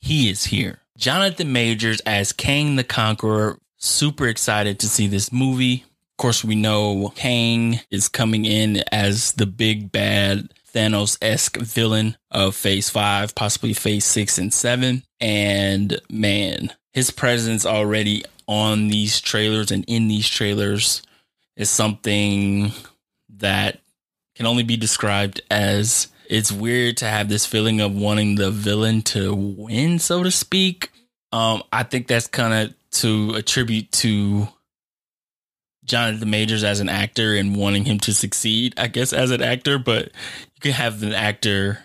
He 0.00 0.30
is 0.30 0.44
here. 0.44 0.80
Jonathan 0.96 1.52
Majors 1.52 2.00
as 2.06 2.32
Kang 2.32 2.76
the 2.76 2.84
Conqueror. 2.84 3.58
Super 3.76 4.26
excited 4.28 4.78
to 4.80 4.88
see 4.88 5.06
this 5.06 5.30
movie. 5.30 5.84
Of 5.84 6.16
course, 6.16 6.42
we 6.42 6.54
know 6.54 7.12
Kang 7.14 7.80
is 7.90 8.08
coming 8.08 8.46
in 8.46 8.82
as 8.90 9.32
the 9.32 9.44
big 9.44 9.92
bad 9.92 10.54
Thanos 10.72 11.18
esque 11.20 11.58
villain 11.58 12.16
of 12.30 12.56
phase 12.56 12.88
five, 12.88 13.34
possibly 13.34 13.74
phase 13.74 14.06
six 14.06 14.38
and 14.38 14.54
seven. 14.54 15.02
And 15.20 16.00
man, 16.10 16.72
his 16.94 17.10
presence 17.10 17.66
already 17.66 18.24
on 18.48 18.88
these 18.88 19.20
trailers 19.20 19.70
and 19.70 19.84
in 19.86 20.08
these 20.08 20.30
trailers 20.30 21.02
is 21.56 21.68
something 21.68 22.72
that 23.28 23.80
can 24.34 24.46
only 24.46 24.62
be 24.62 24.78
described 24.78 25.42
as 25.50 26.08
it's 26.28 26.52
weird 26.52 26.98
to 26.98 27.06
have 27.06 27.28
this 27.28 27.46
feeling 27.46 27.80
of 27.80 27.94
wanting 27.94 28.36
the 28.36 28.50
villain 28.50 29.02
to 29.02 29.34
win, 29.34 29.98
so 29.98 30.22
to 30.22 30.30
speak. 30.30 30.90
Um, 31.32 31.62
I 31.72 31.82
think 31.82 32.06
that's 32.06 32.26
kind 32.26 32.54
of 32.54 32.74
to 33.00 33.34
attribute 33.36 33.92
to 33.92 34.48
Jonathan 35.84 36.30
Majors 36.30 36.64
as 36.64 36.80
an 36.80 36.88
actor 36.88 37.34
and 37.34 37.56
wanting 37.56 37.84
him 37.84 37.98
to 38.00 38.12
succeed, 38.12 38.74
I 38.76 38.88
guess, 38.88 39.12
as 39.12 39.30
an 39.30 39.42
actor, 39.42 39.78
but 39.78 40.06
you 40.06 40.60
can 40.60 40.72
have 40.72 41.02
an 41.02 41.12
actor 41.14 41.78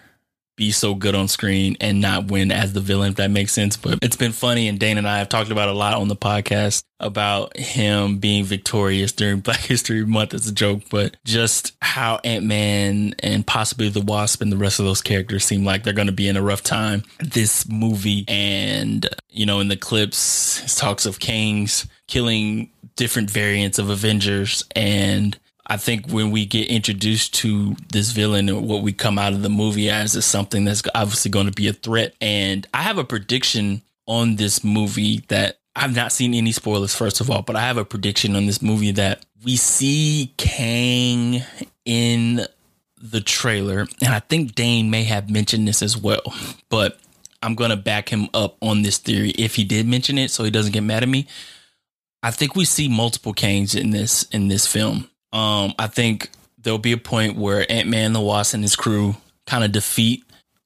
be 0.61 0.71
so 0.71 0.93
good 0.93 1.15
on 1.15 1.27
screen 1.27 1.75
and 1.81 1.99
not 1.99 2.27
win 2.27 2.51
as 2.51 2.71
the 2.71 2.79
villain, 2.79 3.09
if 3.09 3.15
that 3.15 3.31
makes 3.31 3.51
sense. 3.51 3.77
But 3.77 3.97
it's 4.03 4.15
been 4.15 4.31
funny, 4.31 4.67
and 4.67 4.77
Dane 4.77 4.99
and 4.99 5.07
I 5.07 5.17
have 5.17 5.27
talked 5.27 5.49
about 5.49 5.69
a 5.69 5.73
lot 5.73 5.95
on 5.95 6.07
the 6.07 6.15
podcast 6.15 6.83
about 6.99 7.57
him 7.57 8.19
being 8.19 8.43
victorious 8.43 9.11
during 9.11 9.39
Black 9.39 9.61
History 9.61 10.05
Month 10.05 10.35
as 10.35 10.47
a 10.47 10.51
joke, 10.51 10.83
but 10.91 11.17
just 11.25 11.75
how 11.81 12.19
Ant 12.23 12.45
Man 12.45 13.15
and 13.23 13.45
possibly 13.47 13.89
the 13.89 14.01
Wasp 14.01 14.39
and 14.43 14.51
the 14.51 14.57
rest 14.57 14.77
of 14.77 14.85
those 14.85 15.01
characters 15.01 15.43
seem 15.43 15.65
like 15.65 15.81
they're 15.81 15.93
going 15.93 16.05
to 16.05 16.13
be 16.13 16.27
in 16.27 16.37
a 16.37 16.43
rough 16.43 16.61
time. 16.61 17.01
This 17.19 17.67
movie, 17.67 18.23
and 18.27 19.07
uh, 19.07 19.09
you 19.31 19.47
know, 19.47 19.61
in 19.61 19.67
the 19.67 19.77
clips, 19.77 20.77
talks 20.77 21.07
of 21.07 21.19
Kings 21.19 21.87
killing 22.05 22.69
different 22.97 23.31
variants 23.31 23.79
of 23.79 23.89
Avengers 23.89 24.63
and 24.75 25.39
I 25.67 25.77
think 25.77 26.09
when 26.09 26.31
we 26.31 26.45
get 26.45 26.69
introduced 26.69 27.33
to 27.35 27.75
this 27.91 28.11
villain 28.11 28.49
and 28.49 28.67
what 28.67 28.81
we 28.81 28.93
come 28.93 29.19
out 29.19 29.33
of 29.33 29.41
the 29.41 29.49
movie 29.49 29.89
as 29.89 30.15
is 30.15 30.25
something 30.25 30.65
that's 30.65 30.83
obviously 30.95 31.31
going 31.31 31.45
to 31.45 31.51
be 31.51 31.67
a 31.67 31.73
threat. 31.73 32.13
And 32.19 32.67
I 32.73 32.81
have 32.81 32.97
a 32.97 33.03
prediction 33.03 33.81
on 34.07 34.35
this 34.35 34.63
movie 34.63 35.23
that 35.27 35.59
I've 35.75 35.95
not 35.95 36.11
seen 36.11 36.33
any 36.33 36.51
spoilers, 36.51 36.95
first 36.95 37.21
of 37.21 37.29
all, 37.29 37.43
but 37.43 37.55
I 37.55 37.61
have 37.61 37.77
a 37.77 37.85
prediction 37.85 38.35
on 38.35 38.45
this 38.45 38.61
movie 38.61 38.91
that 38.91 39.25
we 39.43 39.55
see 39.55 40.33
Kang 40.37 41.41
in 41.85 42.45
the 43.01 43.21
trailer. 43.21 43.87
And 44.01 44.13
I 44.13 44.19
think 44.19 44.55
Dane 44.55 44.89
may 44.89 45.03
have 45.03 45.29
mentioned 45.29 45.67
this 45.67 45.81
as 45.81 45.95
well, 45.95 46.21
but 46.69 46.99
I'm 47.41 47.55
going 47.55 47.71
to 47.71 47.77
back 47.77 48.09
him 48.09 48.29
up 48.33 48.57
on 48.61 48.81
this 48.81 48.97
theory 48.97 49.31
if 49.31 49.55
he 49.55 49.63
did 49.63 49.87
mention 49.87 50.17
it 50.17 50.29
so 50.31 50.43
he 50.43 50.51
doesn't 50.51 50.73
get 50.73 50.83
mad 50.83 51.03
at 51.03 51.09
me. 51.09 51.27
I 52.23 52.31
think 52.31 52.55
we 52.55 52.65
see 52.65 52.87
multiple 52.87 53.33
Kangs 53.33 53.79
in 53.79 53.89
this 53.89 54.23
in 54.23 54.47
this 54.47 54.67
film. 54.67 55.09
Um, 55.33 55.73
I 55.79 55.87
think 55.87 56.29
there'll 56.57 56.79
be 56.79 56.91
a 56.91 56.97
point 56.97 57.37
where 57.37 57.69
Ant 57.71 57.87
Man, 57.87 58.13
the 58.13 58.21
Wasp, 58.21 58.53
and 58.53 58.63
his 58.63 58.75
crew 58.75 59.15
kind 59.45 59.63
of 59.63 59.71
defeat 59.71 60.23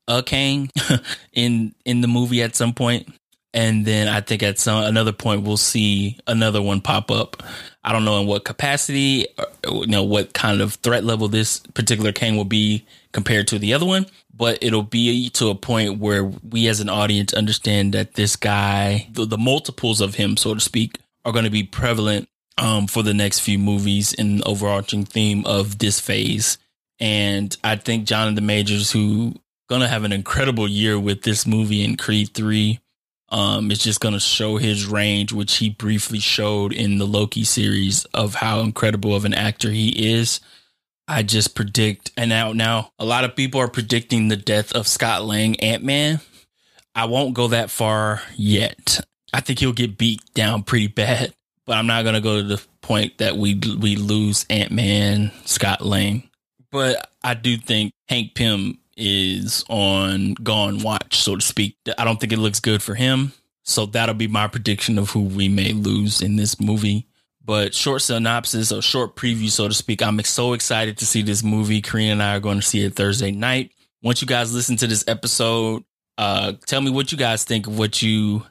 a 0.08 0.23
Kang 0.23 0.69
in 1.34 1.73
in 1.86 2.01
the 2.01 2.08
movie 2.08 2.41
at 2.41 2.56
some 2.56 2.73
point, 2.73 3.08
and 3.54 3.86
then 3.86 4.08
I 4.08 4.21
think 4.21 4.43
at 4.43 4.60
some 4.60 4.84
another 4.84 5.12
point 5.12 5.43
we'll 5.43 5.58
see 5.58 6.17
another 6.28 6.62
one 6.62 6.82
pop 6.82 7.12
up. 7.12 7.41
I 7.84 7.91
don't 7.91 8.06
know 8.06 8.19
in 8.19 8.28
what 8.28 8.43
capacity, 8.43 9.28
or, 9.65 9.82
you 9.82 9.88
know, 9.88 10.04
what 10.04 10.34
kind 10.34 10.62
of 10.62 10.75
threat 10.75 11.04
level 11.04 11.28
this 11.28 11.60
particular 11.60 12.12
Kang 12.12 12.36
will 12.36 12.45
be 12.45 12.86
compared 13.13 13.47
to 13.49 13.60
the 13.60 13.73
other 13.73 13.86
one, 13.86 14.08
but 14.34 14.58
it'll 14.62 14.84
be 14.84 15.30
to 15.32 15.49
a 15.49 15.56
point 15.56 15.99
where 15.99 16.25
we 16.25 16.67
as 16.67 16.80
an 16.80 16.89
audience 16.89 17.34
understand 17.34 17.93
that 17.93 18.15
this 18.15 18.36
guy, 18.36 19.08
the, 19.12 19.25
the 19.25 19.38
multiples 19.38 20.01
of 20.01 20.15
him, 20.15 20.36
so 20.36 20.54
to 20.56 20.60
speak, 20.60 20.97
are 21.23 21.32
going 21.32 21.45
to 21.45 21.51
be 21.51 21.63
prevalent 21.63 22.28
um, 22.57 22.87
for 22.87 23.03
the 23.03 23.13
next 23.13 23.39
few 23.39 23.59
movies 23.59 24.13
in 24.13 24.37
the 24.37 24.43
overarching 24.45 25.05
theme 25.05 25.45
of 25.45 25.79
this 25.79 25.99
phase. 25.99 26.57
And 26.99 27.55
I 27.63 27.75
think 27.75 28.05
Jonathan 28.05 28.45
Majors, 28.45 28.91
who 28.91 29.35
gonna 29.69 29.87
have 29.87 30.03
an 30.03 30.13
incredible 30.13 30.67
year 30.67 30.99
with 30.99 31.23
this 31.23 31.45
movie 31.45 31.83
in 31.83 31.97
Creed 31.97 32.33
3, 32.33 32.79
um, 33.29 33.71
is 33.71 33.79
just 33.79 33.99
gonna 33.99 34.19
show 34.19 34.57
his 34.57 34.85
range, 34.85 35.33
which 35.33 35.57
he 35.57 35.69
briefly 35.69 36.19
showed 36.19 36.71
in 36.71 36.97
the 36.97 37.07
Loki 37.07 37.43
series 37.43 38.05
of 38.05 38.35
how 38.35 38.59
incredible 38.59 39.15
of 39.15 39.25
an 39.25 39.33
actor 39.33 39.71
he 39.71 40.13
is. 40.13 40.39
I 41.07 41.21
just 41.21 41.53
predict, 41.53 42.11
and 42.17 42.29
now 42.29 42.53
now 42.53 42.91
a 42.97 43.05
lot 43.05 43.25
of 43.25 43.35
people 43.35 43.59
are 43.61 43.67
predicting 43.67 44.27
the 44.27 44.37
death 44.37 44.71
of 44.73 44.87
Scott 44.87 45.23
Lang, 45.23 45.59
Ant 45.59 45.83
Man. 45.83 46.21
I 46.95 47.05
won't 47.05 47.33
go 47.35 47.49
that 47.49 47.69
far 47.69 48.21
yet. 48.37 49.01
I 49.33 49.41
think 49.41 49.59
he'll 49.59 49.73
get 49.73 49.97
beat 49.97 50.21
down 50.33 50.63
pretty 50.63 50.87
bad 50.87 51.33
but 51.65 51.78
I'm 51.78 51.88
not 51.88 52.06
gonna 52.06 52.21
go 52.21 52.41
to 52.41 52.47
the 52.47 52.62
point 52.82 53.17
that 53.17 53.38
we 53.38 53.56
we 53.80 53.95
lose 53.95 54.45
Ant 54.49 54.71
Man, 54.71 55.32
Scott 55.45 55.82
Lang. 55.82 56.30
But 56.71 57.10
I 57.23 57.34
do 57.34 57.58
think 57.58 57.93
Hank 58.08 58.36
Pym 58.36 58.80
is 58.97 59.63
on 59.69 60.34
gone 60.36 60.80
watch, 60.80 61.21
so 61.21 61.36
to 61.36 61.41
speak. 61.41 61.78
I 61.97 62.04
don't 62.04 62.19
think 62.19 62.34
it 62.34 62.39
looks 62.39 62.60
good 62.60 62.82
for 62.82 62.95
him. 62.95 63.34
So 63.63 63.88
that'll 63.88 64.15
be 64.15 64.28
my 64.28 64.47
prediction 64.47 64.99
of 64.99 65.10
who 65.10 65.21
we 65.21 65.49
may 65.49 65.73
lose 65.73 66.21
in 66.21 66.36
this 66.36 66.60
movie. 66.60 67.08
But 67.43 67.73
short 67.73 68.01
synopsis 68.01 68.71
or 68.71 68.82
short 68.82 69.15
preview, 69.15 69.49
so 69.49 69.67
to 69.67 69.73
speak. 69.73 70.01
I'm 70.01 70.19
so 70.23 70.54
excited 70.54 70.97
to 70.99 71.06
see 71.06 71.21
this 71.21 71.43
movie. 71.43 71.82
Carina 71.82 72.13
and 72.13 72.23
I 72.23 72.36
are 72.36 72.39
going 72.39 72.60
to 72.60 72.65
see 72.65 72.84
it 72.84 72.95
Thursday 72.95 73.32
night. 73.32 73.71
Once 74.01 74.21
you 74.21 74.28
guys 74.28 74.54
listen 74.54 74.78
to 74.78 74.88
this 74.88 75.04
episode, 75.08 75.84
uh, 76.17 76.54
tell 76.65 76.82
me 76.82 76.91
what 76.91 77.12
you 77.12 77.17
guys 77.17 77.43
think 77.43 77.67
of 77.67 77.78
what 77.78 78.01
you 78.01 78.43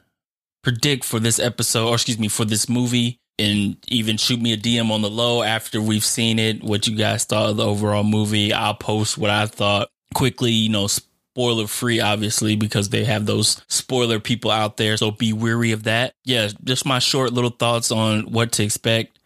predict 0.65 1.03
for 1.03 1.19
this 1.19 1.37
episode, 1.37 1.87
or 1.87 1.93
excuse 1.93 2.17
me, 2.17 2.27
for 2.27 2.43
this 2.43 2.67
movie, 2.67 3.19
and 3.37 3.77
even 3.87 4.17
shoot 4.17 4.41
me 4.41 4.51
a 4.51 4.57
DM 4.57 4.89
on 4.89 5.03
the 5.03 5.09
low 5.11 5.43
after 5.43 5.79
we've 5.79 6.03
seen 6.03 6.39
it, 6.39 6.63
what 6.63 6.87
you 6.87 6.97
guys 6.97 7.23
thought 7.23 7.51
of 7.51 7.57
the 7.57 7.65
overall 7.65 8.03
movie. 8.03 8.51
I'll 8.51 8.73
post 8.73 9.15
what 9.15 9.29
I 9.29 9.45
thought 9.45 9.89
quickly, 10.15 10.49
you 10.49 10.69
know, 10.69 10.87
spoiler 10.87 11.67
free, 11.67 11.99
obviously, 11.99 12.55
because 12.55 12.89
they 12.89 13.05
have 13.05 13.27
those 13.27 13.61
spoiler 13.67 14.19
people 14.19 14.49
out 14.49 14.77
there. 14.77 14.97
So 14.97 15.11
be 15.11 15.33
weary 15.33 15.71
of 15.71 15.83
that. 15.83 16.15
Yeah, 16.23 16.49
just 16.63 16.83
my 16.83 16.97
short 16.97 17.31
little 17.31 17.51
thoughts 17.51 17.91
on 17.91 18.31
what 18.31 18.51
to 18.53 18.63
expect. 18.63 19.19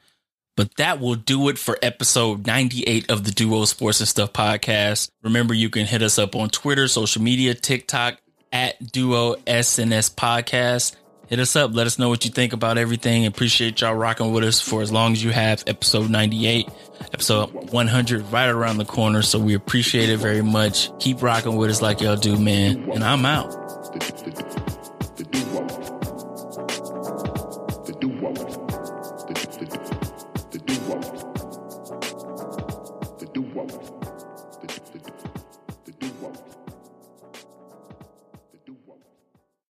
But 0.58 0.76
that 0.76 1.00
will 1.00 1.16
do 1.16 1.48
it 1.48 1.58
for 1.58 1.78
episode 1.82 2.46
98 2.46 3.10
of 3.10 3.24
the 3.24 3.32
Duo 3.32 3.64
Sports 3.64 4.02
and 4.02 4.10
Stuff 4.10 4.34
podcast. 4.34 5.10
Remember, 5.24 5.54
you 5.54 5.70
can 5.70 5.86
hit 5.86 6.02
us 6.02 6.20
up 6.20 6.36
on 6.36 6.50
Twitter, 6.50 6.90
social 6.90 7.22
media, 7.22 7.54
TikTok 7.54 8.18
at 8.52 8.92
Duo 8.92 9.36
SNS 9.36 10.16
Podcast 10.16 10.96
hit 11.30 11.40
us 11.40 11.56
up. 11.56 11.72
Let 11.74 11.88
us 11.88 12.00
know 12.00 12.10
what 12.10 12.26
you 12.26 12.32
think 12.32 12.54
about 12.54 12.78
everything. 12.78 13.26
Appreciate 13.26 13.80
y'all 13.82 13.94
rocking 13.94 14.34
with 14.34 14.44
us 14.44 14.60
for 14.60 14.82
as 14.82 14.92
long 14.92 15.14
as 15.14 15.24
you 15.24 15.32
have. 15.32 15.64
Episode 15.68 16.10
98, 16.10 16.68
episode 17.14 17.72
100 17.72 18.32
right 18.32 18.50
around 18.50 18.78
the 18.78 18.86
corner. 18.86 19.22
So 19.22 19.40
we 19.40 19.54
appreciate 19.54 20.10
it 20.10 20.18
very 20.18 20.42
much. 20.42 20.90
Keep 21.00 21.22
rocking 21.22 21.56
with 21.56 21.70
us 21.70 21.82
like 21.82 22.02
y'all 22.02 22.18
do, 22.18 22.38
man. 22.38 22.90
And 22.92 23.04
I'm 23.04 23.26
out. 23.26 24.69